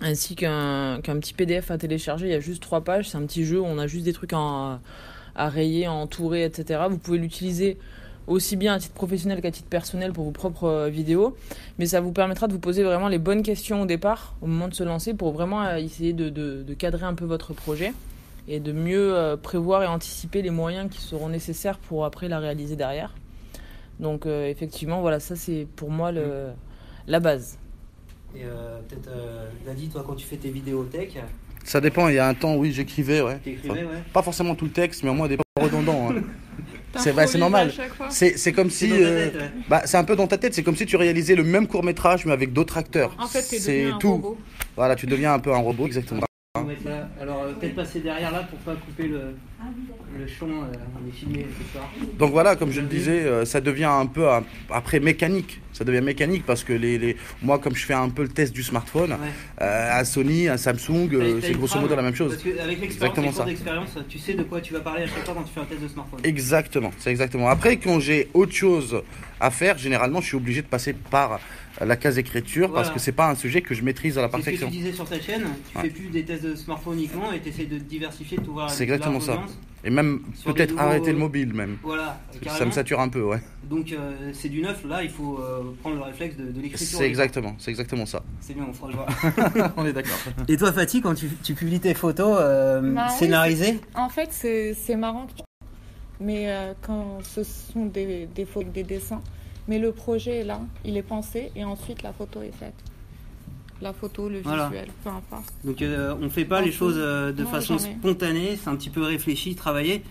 ainsi 0.00 0.34
qu'un 0.36 1.00
petit 1.02 1.34
PDF 1.34 1.70
à 1.70 1.78
télécharger. 1.78 2.26
Il 2.26 2.32
y 2.32 2.34
a 2.34 2.40
juste 2.40 2.62
trois 2.62 2.82
pages, 2.82 3.10
c'est 3.10 3.16
un 3.18 3.26
petit 3.26 3.44
jeu, 3.44 3.60
où 3.60 3.64
on 3.64 3.78
a 3.78 3.86
juste 3.86 4.04
des 4.04 4.12
trucs 4.12 4.32
à 4.32 4.78
rayer, 5.36 5.86
à 5.86 5.92
entourer, 5.92 6.44
etc. 6.44 6.82
Vous 6.90 6.98
pouvez 6.98 7.18
l'utiliser 7.18 7.78
aussi 8.26 8.56
bien 8.56 8.74
à 8.74 8.78
titre 8.78 8.94
professionnel 8.94 9.42
qu'à 9.42 9.50
titre 9.50 9.68
personnel 9.68 10.12
pour 10.12 10.24
vos 10.24 10.30
propres 10.30 10.64
euh, 10.64 10.88
vidéos, 10.88 11.36
mais 11.78 11.84
ça 11.84 12.00
vous 12.00 12.10
permettra 12.12 12.46
de 12.48 12.54
vous 12.54 12.58
poser 12.58 12.82
vraiment 12.82 13.08
les 13.08 13.18
bonnes 13.18 13.42
questions 13.42 13.82
au 13.82 13.86
départ, 13.86 14.34
au 14.40 14.46
moment 14.46 14.68
de 14.68 14.72
se 14.74 14.82
lancer, 14.82 15.12
pour 15.12 15.32
vraiment 15.32 15.62
euh, 15.62 15.76
essayer 15.76 16.14
de, 16.14 16.30
de- 16.30 16.62
de 16.62 16.74
cadrer 16.74 17.04
un 17.04 17.12
peu 17.12 17.26
votre 17.26 17.52
projet 17.52 17.92
et 18.48 18.60
de 18.60 18.72
mieux 18.72 19.14
euh, 19.14 19.36
prévoir 19.36 19.82
et 19.82 19.86
anticiper 19.86 20.40
les 20.40 20.48
moyens 20.48 20.90
qui 20.90 21.02
seront 21.02 21.28
nécessaires 21.28 21.76
pour 21.78 22.06
après 22.06 22.28
la 22.28 22.38
réaliser 22.38 22.76
derrière. 22.76 23.12
Donc 24.00 24.24
euh, 24.24 24.48
effectivement, 24.48 25.02
voilà, 25.02 25.20
ça 25.20 25.36
c'est 25.36 25.66
pour 25.76 25.90
moi 25.90 26.10
le, 26.10 26.46
la 27.06 27.20
base. 27.20 27.58
Et 28.36 28.44
euh, 28.44 28.80
peut-être, 28.88 29.10
Daddy, 29.66 29.88
toi, 29.88 30.04
quand 30.06 30.14
tu 30.14 30.26
fais 30.26 30.36
tes 30.36 30.50
vidéos 30.50 30.84
tech, 30.84 31.10
Ça 31.64 31.80
dépend, 31.80 32.08
il 32.08 32.16
y 32.16 32.18
a 32.18 32.26
un 32.28 32.34
temps, 32.34 32.56
oui, 32.56 32.72
j'écrivais, 32.72 33.20
ouais. 33.22 33.38
t'écrivais, 33.38 33.84
ouais. 33.84 34.02
Pas 34.12 34.22
forcément 34.22 34.54
tout 34.54 34.64
le 34.64 34.70
texte, 34.72 35.02
mais 35.02 35.10
au 35.10 35.14
moins 35.14 35.28
des 35.28 35.36
pas 35.36 35.44
redondants. 35.60 36.10
hein. 36.10 36.22
C'est 36.96 37.12
bah, 37.12 37.24
normal. 37.38 37.72
C'est 38.08 38.52
comme 38.52 38.70
si. 38.70 38.88
Euh, 38.92 39.24
tête, 39.30 39.34
ouais. 39.40 39.50
bah, 39.68 39.82
c'est 39.84 39.96
un 39.96 40.04
peu 40.04 40.14
dans 40.14 40.28
ta 40.28 40.38
tête, 40.38 40.54
c'est 40.54 40.62
comme 40.62 40.76
si 40.76 40.86
tu 40.86 40.94
réalisais 40.94 41.34
le 41.34 41.42
même 41.42 41.66
court 41.66 41.82
métrage 41.82 42.24
mais 42.24 42.32
avec 42.32 42.52
d'autres 42.52 42.76
acteurs. 42.78 43.16
En 43.18 43.26
fait, 43.26 43.42
c'est 43.42 43.86
un 43.86 43.98
tout. 43.98 44.12
robot. 44.12 44.38
Voilà, 44.76 44.94
tu 44.94 45.06
deviens 45.06 45.34
un 45.34 45.40
peu 45.40 45.52
un 45.52 45.58
robot, 45.58 45.86
exactement. 45.86 46.22
On 46.56 46.60
va 46.60 46.66
mettre 46.68 46.84
là. 46.88 47.08
Alors 47.20 47.42
euh, 47.42 47.52
peut-être 47.54 47.74
passer 47.74 47.98
derrière 47.98 48.30
là 48.30 48.44
pour 48.48 48.56
pas 48.60 48.76
couper 48.76 49.08
le, 49.08 49.34
le 50.16 50.24
champ. 50.28 50.46
euh, 50.46 50.76
on 51.04 51.08
est 51.08 51.10
filmé 51.10 51.44
ce 51.58 51.72
soir. 51.72 51.90
Donc 52.16 52.30
voilà, 52.30 52.54
comme 52.54 52.70
je 52.70 52.80
le 52.80 52.86
disais, 52.86 53.22
euh, 53.24 53.44
ça 53.44 53.60
devient 53.60 53.86
un 53.90 54.06
peu 54.06 54.30
un- 54.30 54.44
après 54.70 55.00
mécanique. 55.00 55.60
Ça 55.72 55.82
devient 55.82 56.00
mécanique 56.00 56.44
parce 56.46 56.62
que 56.62 56.72
les, 56.72 56.96
les- 56.96 57.16
moi, 57.42 57.58
comme 57.58 57.74
je 57.74 57.84
fais 57.84 57.92
un 57.94 58.08
peu 58.08 58.22
le 58.22 58.28
test 58.28 58.52
du 58.54 58.62
smartphone, 58.62 59.10
Ouais. 59.14 59.18
euh, 59.62 59.98
à 59.98 60.04
Sony, 60.04 60.46
à 60.48 60.56
Samsung, 60.56 61.08
euh, 61.14 61.40
T'as- 61.40 61.46
c'est 61.48 61.52
une 61.54 61.58
grosso 61.58 61.80
modo 61.80 61.96
la 61.96 62.02
même 62.02 62.14
chose. 62.14 62.30
Parce 62.40 62.44
qu'avec 62.44 62.80
l'expérience, 62.80 62.92
Exactement 63.18 63.26
les 63.26 63.32
cours 63.32 63.38
ça. 63.38 63.44
d'expérience, 63.46 63.98
tu 64.08 64.18
sais 64.20 64.34
de 64.34 64.44
quoi 64.44 64.60
tu 64.60 64.72
vas 64.74 64.80
parler 64.80 65.02
à 65.02 65.06
chaque 65.08 65.24
fois 65.24 65.34
quand 65.34 65.42
tu 65.42 65.52
fais 65.52 65.60
un 65.60 65.64
test 65.64 65.82
de 65.82 65.88
smartphone. 65.88 66.20
Exactement, 66.22 66.92
c'est 67.00 67.10
exactement. 67.10 67.48
Après, 67.48 67.78
quand 67.78 67.98
j'ai 67.98 68.28
autre 68.32 68.52
chose 68.52 69.02
à 69.40 69.50
faire, 69.50 69.76
généralement, 69.76 70.20
je 70.20 70.28
suis 70.28 70.36
obligé 70.36 70.62
de 70.62 70.68
passer 70.68 70.92
par 70.92 71.32
euh, 71.32 71.36
la 71.80 71.96
case 71.96 72.18
écriture 72.18 72.72
parce 72.72 72.90
que 72.90 72.98
c'est 72.98 73.12
pas 73.12 73.28
un 73.30 73.34
sujet 73.34 73.62
que 73.62 73.74
je 73.74 73.82
maîtrise 73.82 74.18
à 74.18 74.22
la 74.22 74.28
C'est 74.28 74.32
ce 74.32 74.38
que 74.38 74.44
perfection. 74.44 74.66
tu 74.68 74.76
disais 74.76 74.92
sur 74.92 75.08
ta 75.08 75.20
chaîne, 75.20 75.42
tu 75.70 75.76
Ouais. 75.78 75.82
fais 75.84 75.90
plus 75.90 76.08
des 76.08 76.24
tests 76.24 76.44
de 76.44 76.54
smartphone 76.54 76.94
uniquement 76.98 77.32
et 77.32 77.40
tu 77.40 77.48
essaies 77.48 77.66
de 77.66 77.78
diversifier, 77.78 78.38
de 78.38 78.60
à 78.60 78.68
C'est 78.68 78.84
exactement 78.84 79.20
ça. 79.20 79.42
Et 79.86 79.90
même 79.90 80.20
peut-être 80.46 80.78
arrêter 80.78 81.12
le 81.12 81.18
mobile 81.18 81.52
même. 81.52 81.76
Voilà, 81.82 82.18
Ça 82.46 82.64
me 82.64 82.70
sature 82.70 83.00
un 83.00 83.08
peu, 83.10 83.20
ouais. 83.22 83.40
Donc 83.68 83.92
euh, 83.92 84.30
c'est 84.32 84.48
du 84.48 84.62
neuf, 84.62 84.82
là 84.88 85.02
il 85.02 85.10
faut 85.10 85.38
euh, 85.40 85.62
prendre 85.82 85.96
le 85.96 86.02
réflexe 86.02 86.36
de, 86.36 86.44
de 86.50 86.60
l'écriture. 86.60 86.98
C'est 86.98 87.06
exactement, 87.06 87.54
c'est 87.58 87.70
exactement 87.70 88.06
ça. 88.06 88.22
C'est 88.40 88.54
bien, 88.54 88.64
on 88.68 88.72
fera 88.72 88.88
le 88.88 88.94
voir. 88.94 89.72
On 89.76 89.84
est 89.84 89.92
d'accord. 89.92 90.16
Et 90.48 90.56
toi 90.56 90.72
Fatih, 90.72 91.02
quand 91.02 91.14
tu, 91.14 91.28
tu 91.42 91.52
publies 91.54 91.80
tes 91.80 91.92
photos 91.94 92.38
euh, 92.40 92.80
Bah 92.94 93.08
oui, 93.10 93.18
scénarisées, 93.18 93.78
En 93.94 94.08
fait, 94.08 94.28
c'est 94.30 94.72
c'est 94.74 94.96
marrant. 94.96 95.26
Mais 96.20 96.44
euh, 96.50 96.72
quand 96.80 97.18
ce 97.22 97.42
sont 97.42 97.86
des, 97.86 98.26
des 98.34 98.44
photos, 98.46 98.72
des 98.72 98.84
dessins, 98.84 99.20
mais 99.68 99.78
le 99.78 99.92
projet 99.92 100.38
est 100.38 100.44
là, 100.44 100.60
il 100.84 100.96
est 100.96 101.02
pensé 101.02 101.50
et 101.56 101.64
ensuite 101.64 102.02
la 102.02 102.12
photo 102.12 102.42
est 102.42 102.52
faite. 102.52 102.74
La 103.82 103.92
photo, 103.92 104.28
le 104.28 104.40
Voilà. 104.40 104.68
visuel, 104.68 104.88
peu 105.02 105.10
importe. 105.10 105.52
donc 105.64 105.82
euh, 105.82 106.14
on 106.22 106.30
fait 106.30 106.44
pas 106.44 106.62
les 106.62 106.70
choses 106.72 106.94
euh, 106.96 107.32
de 107.32 107.42
non, 107.42 107.48
façon 107.50 107.76
jamais. 107.78 107.96
spontanée, 107.98 108.58
c'est 108.62 108.70
un 108.70 108.76
petit 108.76 108.90
peu 108.90 109.02
réfléchi, 109.02 109.54
travaillé. 109.54 110.02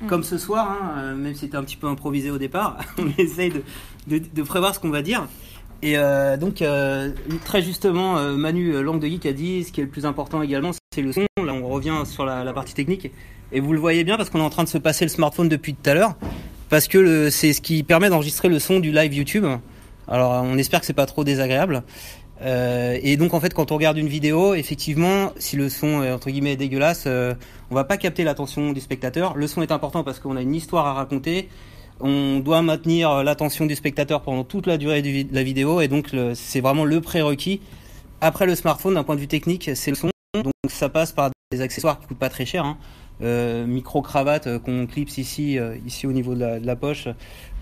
Mm. 0.00 0.06
Comme 0.06 0.22
ce 0.24 0.38
soir, 0.38 0.70
hein, 0.70 0.94
euh, 0.98 1.14
même 1.16 1.34
si 1.34 1.40
c'était 1.40 1.56
un 1.56 1.62
petit 1.62 1.76
peu 1.76 1.86
improvisé 1.86 2.30
au 2.30 2.38
départ, 2.38 2.78
on 2.98 3.08
essaye 3.18 3.50
de, 3.50 3.62
de, 4.08 4.18
de 4.34 4.42
prévoir 4.42 4.74
ce 4.74 4.80
qu'on 4.80 4.88
va 4.90 5.02
dire. 5.02 5.28
Et 5.82 5.96
euh, 5.96 6.36
donc, 6.36 6.60
euh, 6.62 7.10
très 7.44 7.62
justement, 7.62 8.16
euh, 8.18 8.36
Manu 8.36 8.82
Langue 8.82 9.00
de 9.00 9.06
Geek 9.06 9.26
a 9.26 9.32
dit 9.32 9.64
ce 9.64 9.72
qui 9.72 9.80
est 9.80 9.84
le 9.84 9.90
plus 9.90 10.06
important 10.06 10.42
également, 10.42 10.70
c'est 10.92 11.02
le 11.02 11.12
son. 11.12 11.20
Là, 11.42 11.52
on 11.54 11.68
revient 11.68 12.02
sur 12.06 12.24
la, 12.24 12.42
la 12.44 12.52
partie 12.52 12.74
technique. 12.74 13.10
Et 13.52 13.60
vous 13.60 13.72
le 13.72 13.78
voyez 13.78 14.04
bien 14.04 14.16
parce 14.16 14.30
qu'on 14.30 14.40
est 14.40 14.44
en 14.44 14.50
train 14.50 14.64
de 14.64 14.68
se 14.68 14.78
passer 14.78 15.04
le 15.04 15.08
smartphone 15.10 15.48
depuis 15.48 15.74
tout 15.74 15.88
à 15.90 15.94
l'heure. 15.94 16.16
Parce 16.70 16.86
que 16.86 17.30
c'est 17.30 17.52
ce 17.52 17.60
qui 17.60 17.82
permet 17.82 18.08
d'enregistrer 18.08 18.48
le 18.48 18.60
son 18.60 18.78
du 18.78 18.92
live 18.92 19.12
YouTube. 19.12 19.44
Alors, 20.06 20.42
on 20.44 20.56
espère 20.56 20.80
que 20.80 20.86
c'est 20.86 20.92
pas 20.92 21.06
trop 21.06 21.24
désagréable. 21.24 21.82
Euh, 22.42 22.96
et 23.02 23.16
donc, 23.16 23.34
en 23.34 23.40
fait, 23.40 23.52
quand 23.52 23.72
on 23.72 23.74
regarde 23.74 23.98
une 23.98 24.08
vidéo, 24.08 24.54
effectivement, 24.54 25.32
si 25.36 25.56
le 25.56 25.68
son 25.68 26.02
est 26.04 26.12
entre 26.12 26.30
guillemets 26.30 26.54
dégueulasse, 26.54 27.04
euh, 27.08 27.34
on 27.72 27.74
va 27.74 27.82
pas 27.82 27.96
capter 27.96 28.22
l'attention 28.22 28.72
du 28.72 28.80
spectateur. 28.80 29.36
Le 29.36 29.48
son 29.48 29.62
est 29.62 29.72
important 29.72 30.04
parce 30.04 30.20
qu'on 30.20 30.36
a 30.36 30.42
une 30.42 30.54
histoire 30.54 30.86
à 30.86 30.94
raconter. 30.94 31.48
On 31.98 32.38
doit 32.38 32.62
maintenir 32.62 33.24
l'attention 33.24 33.66
du 33.66 33.74
spectateur 33.74 34.22
pendant 34.22 34.44
toute 34.44 34.68
la 34.68 34.78
durée 34.78 35.02
de 35.02 35.34
la 35.34 35.42
vidéo 35.42 35.82
et 35.82 35.88
donc 35.88 36.14
c'est 36.34 36.60
vraiment 36.60 36.86
le 36.86 37.00
prérequis. 37.02 37.60
Après 38.22 38.46
le 38.46 38.54
smartphone, 38.54 38.94
d'un 38.94 39.02
point 39.02 39.16
de 39.16 39.20
vue 39.20 39.28
technique, 39.28 39.72
c'est 39.74 39.90
le 39.90 39.96
son. 39.96 40.08
Donc 40.32 40.52
ça 40.68 40.88
passe 40.88 41.12
par 41.12 41.30
des 41.52 41.60
accessoires 41.60 42.00
qui 42.00 42.06
coûtent 42.06 42.18
pas 42.18 42.30
très 42.30 42.46
cher. 42.46 42.64
hein. 42.64 42.78
Euh, 43.22 43.66
micro-cravate 43.66 44.46
euh, 44.46 44.58
qu'on 44.58 44.86
clipse 44.86 45.18
ici, 45.18 45.58
euh, 45.58 45.76
ici 45.86 46.06
au 46.06 46.12
niveau 46.12 46.34
de 46.34 46.40
la, 46.40 46.60
de 46.60 46.66
la 46.66 46.76
poche, 46.76 47.08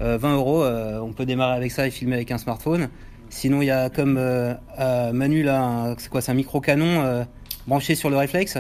euh, 0.01 0.17
20 0.19 0.35
euros. 0.37 0.65
on 0.65 1.13
peut 1.13 1.27
démarrer 1.27 1.57
avec 1.57 1.73
ça 1.73 1.87
et 1.87 1.91
filmer 1.91 2.15
avec 2.17 2.31
un 2.31 2.39
smartphone. 2.39 2.89
Sinon, 3.31 3.61
il 3.63 3.67
y 3.67 3.71
a 3.71 3.91
comme 3.91 4.15
Manu 5.13 5.43
là, 5.43 5.95
c'est 5.99 6.09
quoi 6.09 6.21
C'est 6.21 6.33
un 6.33 6.35
micro-canon 6.35 7.27
branché 7.67 7.95
sur 7.95 8.11
le 8.11 8.17
réflexe. 8.17 8.59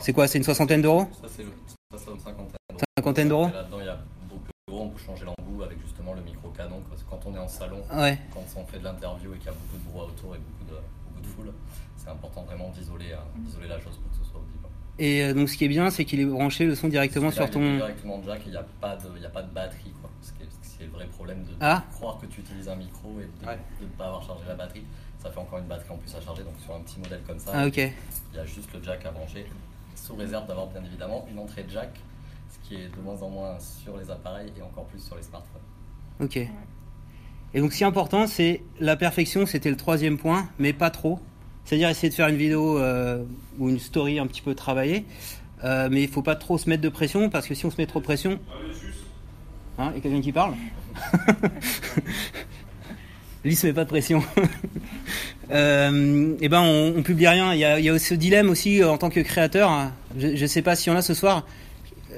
C'est 0.00 0.12
quoi 0.12 0.26
C'est 0.26 0.38
une 0.38 0.44
soixantaine 0.44 0.82
d'euros 0.82 1.06
Ça, 1.20 1.28
c'est 1.28 1.42
une 1.42 2.18
cinquantaine 2.18 2.48
d'euros. 2.68 2.80
Cinquantaine 2.98 3.28
d'euros 3.28 3.48
Et 3.48 3.52
Là-dedans, 3.52 3.76
il 3.80 3.86
y 3.86 3.88
a 3.88 3.98
beaucoup 4.28 4.50
d'euros. 4.66 4.82
On 4.84 4.88
peut 4.88 4.98
changer 5.04 5.24
l'embout 5.26 5.62
avec 5.62 5.78
justement 5.82 6.14
le 6.14 6.22
micro-canon. 6.22 6.80
Parce 6.88 7.02
que 7.02 7.10
quand 7.10 7.20
on 7.26 7.34
est 7.36 7.38
en 7.38 7.46
salon, 7.48 7.82
Ouais. 7.94 8.18
quand 8.32 8.42
on 8.56 8.64
fait 8.64 8.78
de 8.78 8.84
l'interview 8.84 9.34
et 9.34 9.38
qu'il 9.38 9.46
y 9.46 9.50
a 9.50 9.52
beaucoup 9.52 9.76
de 9.78 9.90
brouhaha 9.90 10.06
autour 10.06 10.34
et 10.34 10.38
beaucoup 10.38 10.64
de, 10.70 10.78
beaucoup 11.06 11.20
de 11.22 11.26
foule, 11.26 11.52
c'est 11.96 12.08
important 12.08 12.42
vraiment 12.44 12.70
d'isoler 12.70 13.10
la 13.68 13.78
chose 13.80 13.98
pour 14.00 14.10
que. 14.10 14.21
Et 14.98 15.22
euh, 15.24 15.32
donc, 15.34 15.48
ce 15.48 15.56
qui 15.56 15.64
est 15.64 15.68
bien, 15.68 15.90
c'est 15.90 16.04
qu'il 16.04 16.20
est 16.20 16.24
branché 16.26 16.66
le 16.66 16.74
son 16.74 16.88
directement 16.88 17.30
sur 17.30 17.42
là, 17.42 17.48
il 17.48 17.52
ton. 17.52 17.76
directement 17.76 18.22
jack 18.24 18.40
et 18.40 18.42
il 18.46 18.50
n'y 18.50 18.56
a, 18.56 18.64
pas 18.80 18.96
de- 18.96 19.18
y 19.18 19.24
a 19.26 19.30
pas 19.30 19.42
de 19.42 19.50
batterie. 19.52 19.92
Quoi. 20.00 20.10
Ce 20.20 20.32
qui 20.32 20.42
est, 20.42 20.46
ce 20.62 20.76
qui 20.76 20.82
est 20.82 20.86
le 20.86 20.92
vrai 20.92 21.06
problème 21.06 21.42
de, 21.44 21.50
de 21.50 21.56
Ah. 21.60 21.82
croire 21.92 22.18
que 22.20 22.26
tu 22.26 22.40
utilises 22.40 22.68
un 22.68 22.76
micro 22.76 23.08
et 23.20 23.24
de 23.42 23.46
Ouais. 23.48 23.58
ne 23.80 23.86
pas 23.86 24.06
avoir 24.06 24.22
chargé 24.24 24.44
la 24.46 24.54
batterie. 24.54 24.84
Ça 25.18 25.30
fait 25.30 25.38
encore 25.40 25.58
une 25.60 25.66
batterie 25.66 25.90
en 25.90 25.96
plus 25.96 26.14
à 26.14 26.20
charger. 26.20 26.42
Donc 26.42 26.54
sur 26.64 26.74
un 26.74 26.80
petit 26.80 26.98
modèle 27.00 27.22
comme 27.26 27.38
ça, 27.38 27.52
Ah, 27.54 27.66
il 27.66 27.76
y 28.34 28.38
a 28.38 28.44
juste 28.44 28.72
le 28.74 28.82
jack 28.82 29.04
à 29.06 29.10
brancher, 29.12 29.46
sous 29.94 30.14
réserve 30.14 30.46
d'avoir 30.46 30.66
bien 30.66 30.84
évidemment 30.84 31.26
une 31.30 31.38
entrée 31.38 31.64
jack, 31.68 31.90
ce 32.50 32.68
qui 32.68 32.74
est 32.82 32.88
de 32.88 33.00
moins 33.02 33.20
en 33.22 33.30
moins 33.30 33.58
sur 33.60 33.96
les 33.96 34.10
appareils 34.10 34.52
et 34.58 34.62
encore 34.62 34.84
plus 34.86 35.00
sur 35.00 35.16
les 35.16 35.22
smartphones. 35.22 35.62
Ok. 36.20 36.36
Et 37.54 37.60
donc, 37.60 37.72
ce 37.72 37.78
qui 37.78 37.82
est 37.84 37.86
important, 37.86 38.26
c'est 38.26 38.62
la 38.80 38.96
perfection, 38.96 39.46
c'était 39.46 39.70
le 39.70 39.76
troisième 39.76 40.16
point, 40.18 40.48
mais 40.58 40.72
pas 40.72 40.90
trop. 40.90 41.18
C'est-à-dire 41.64 41.88
essayer 41.88 42.08
de 42.08 42.14
faire 42.14 42.28
une 42.28 42.36
vidéo 42.36 42.78
euh, 42.78 43.22
ou 43.58 43.68
une 43.68 43.78
story 43.78 44.18
un 44.18 44.26
petit 44.26 44.42
peu 44.42 44.54
travaillée, 44.54 45.04
euh, 45.64 45.88
mais 45.90 46.02
il 46.02 46.08
faut 46.08 46.22
pas 46.22 46.34
trop 46.34 46.58
se 46.58 46.68
mettre 46.68 46.82
de 46.82 46.88
pression 46.88 47.30
parce 47.30 47.46
que 47.46 47.54
si 47.54 47.64
on 47.66 47.70
se 47.70 47.76
met 47.78 47.86
trop 47.86 48.00
de 48.00 48.04
pression. 48.04 48.40
Hein, 49.78 49.90
il 49.92 49.96
y 49.96 49.98
a 49.98 50.02
quelqu'un 50.02 50.20
qui 50.20 50.32
parle 50.32 50.54
Lui 53.44 53.56
se 53.56 53.66
met 53.66 53.72
pas 53.72 53.84
de 53.84 53.88
pression. 53.88 54.22
euh, 55.50 56.36
et 56.40 56.48
ben 56.48 56.60
on, 56.60 56.94
on 56.98 57.02
publie 57.02 57.26
rien. 57.26 57.54
Il 57.54 57.58
y 57.60 57.88
a, 57.88 57.98
ce 57.98 58.14
dilemme 58.14 58.50
aussi 58.50 58.80
euh, 58.80 58.90
en 58.90 58.98
tant 58.98 59.10
que 59.10 59.20
créateur. 59.20 59.70
hein. 59.70 59.92
Je, 60.16 60.28
ne 60.28 60.46
sais 60.46 60.62
pas 60.62 60.76
s'il 60.76 60.92
y 60.92 60.94
en 60.94 60.98
a 60.98 61.02
ce 61.02 61.14
soir 61.14 61.46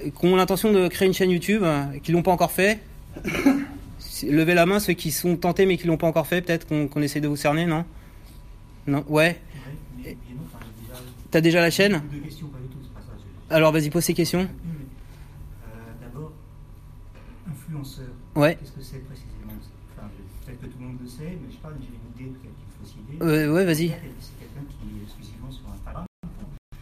qui 0.02 0.26
ont 0.26 0.36
l'intention 0.36 0.70
de 0.72 0.88
créer 0.88 1.08
une 1.08 1.14
chaîne 1.14 1.30
YouTube, 1.30 1.64
qui 2.02 2.12
l'ont 2.12 2.22
pas 2.22 2.32
encore 2.32 2.50
fait. 2.50 2.80
Levez 4.28 4.54
la 4.54 4.66
main 4.66 4.80
ceux 4.80 4.92
qui 4.92 5.10
sont 5.10 5.36
tentés 5.36 5.64
mais 5.64 5.76
qui 5.78 5.86
l'ont 5.86 5.96
pas 5.96 6.06
encore 6.06 6.26
fait, 6.26 6.42
peut-être 6.42 6.66
qu'on 6.66 7.02
essaie 7.02 7.20
de 7.20 7.28
vous 7.28 7.36
cerner, 7.36 7.64
non? 7.64 7.84
Non 8.86 9.04
Ouais 9.08 9.40
enfin, 10.00 10.58
déjà, 10.80 11.00
T'as 11.30 11.40
déjà 11.40 11.60
la 11.60 11.70
chaîne 11.70 12.02
Deux 12.10 12.18
questions, 12.20 12.48
pas 12.48 12.58
du 12.58 12.68
tout, 12.68 12.78
c'est 12.82 12.92
pas 12.92 13.00
ça. 13.00 13.54
Alors 13.54 13.72
vas-y, 13.72 13.90
pose 13.90 14.04
ces 14.04 14.14
questions. 14.14 14.48
D'abord, 16.00 16.32
influenceur. 17.48 18.06
Ouais. 18.36 18.56
Qu'est-ce 18.56 18.72
que 18.72 18.82
c'est 18.82 18.98
précisément? 19.06 19.52
Enfin, 19.96 20.08
Peut-être 20.46 20.60
que 20.60 20.66
tout 20.66 20.78
le 20.80 20.86
monde 20.86 20.98
le 21.02 21.08
sait, 21.08 21.38
mais 21.42 21.50
je 21.52 21.56
pas, 21.58 21.70
j'ai 21.80 21.86
une 21.88 22.26
idée 22.28 22.36
peut-être 22.38 22.54
qu'il 22.54 22.68
faut 22.78 22.86
citer. 22.86 23.22
Euh, 23.22 23.52
ouais, 23.52 23.64
vas-y. 23.64 23.88
C'est 24.20 24.38
quelqu'un 24.38 24.64
qui 24.68 24.98
est 24.98 25.02
exclusivement 25.04 25.50
sur 25.50 25.62
Instagram, 25.72 26.04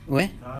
Ouais. 0.08 0.28
qui 0.28 0.34
va 0.44 0.58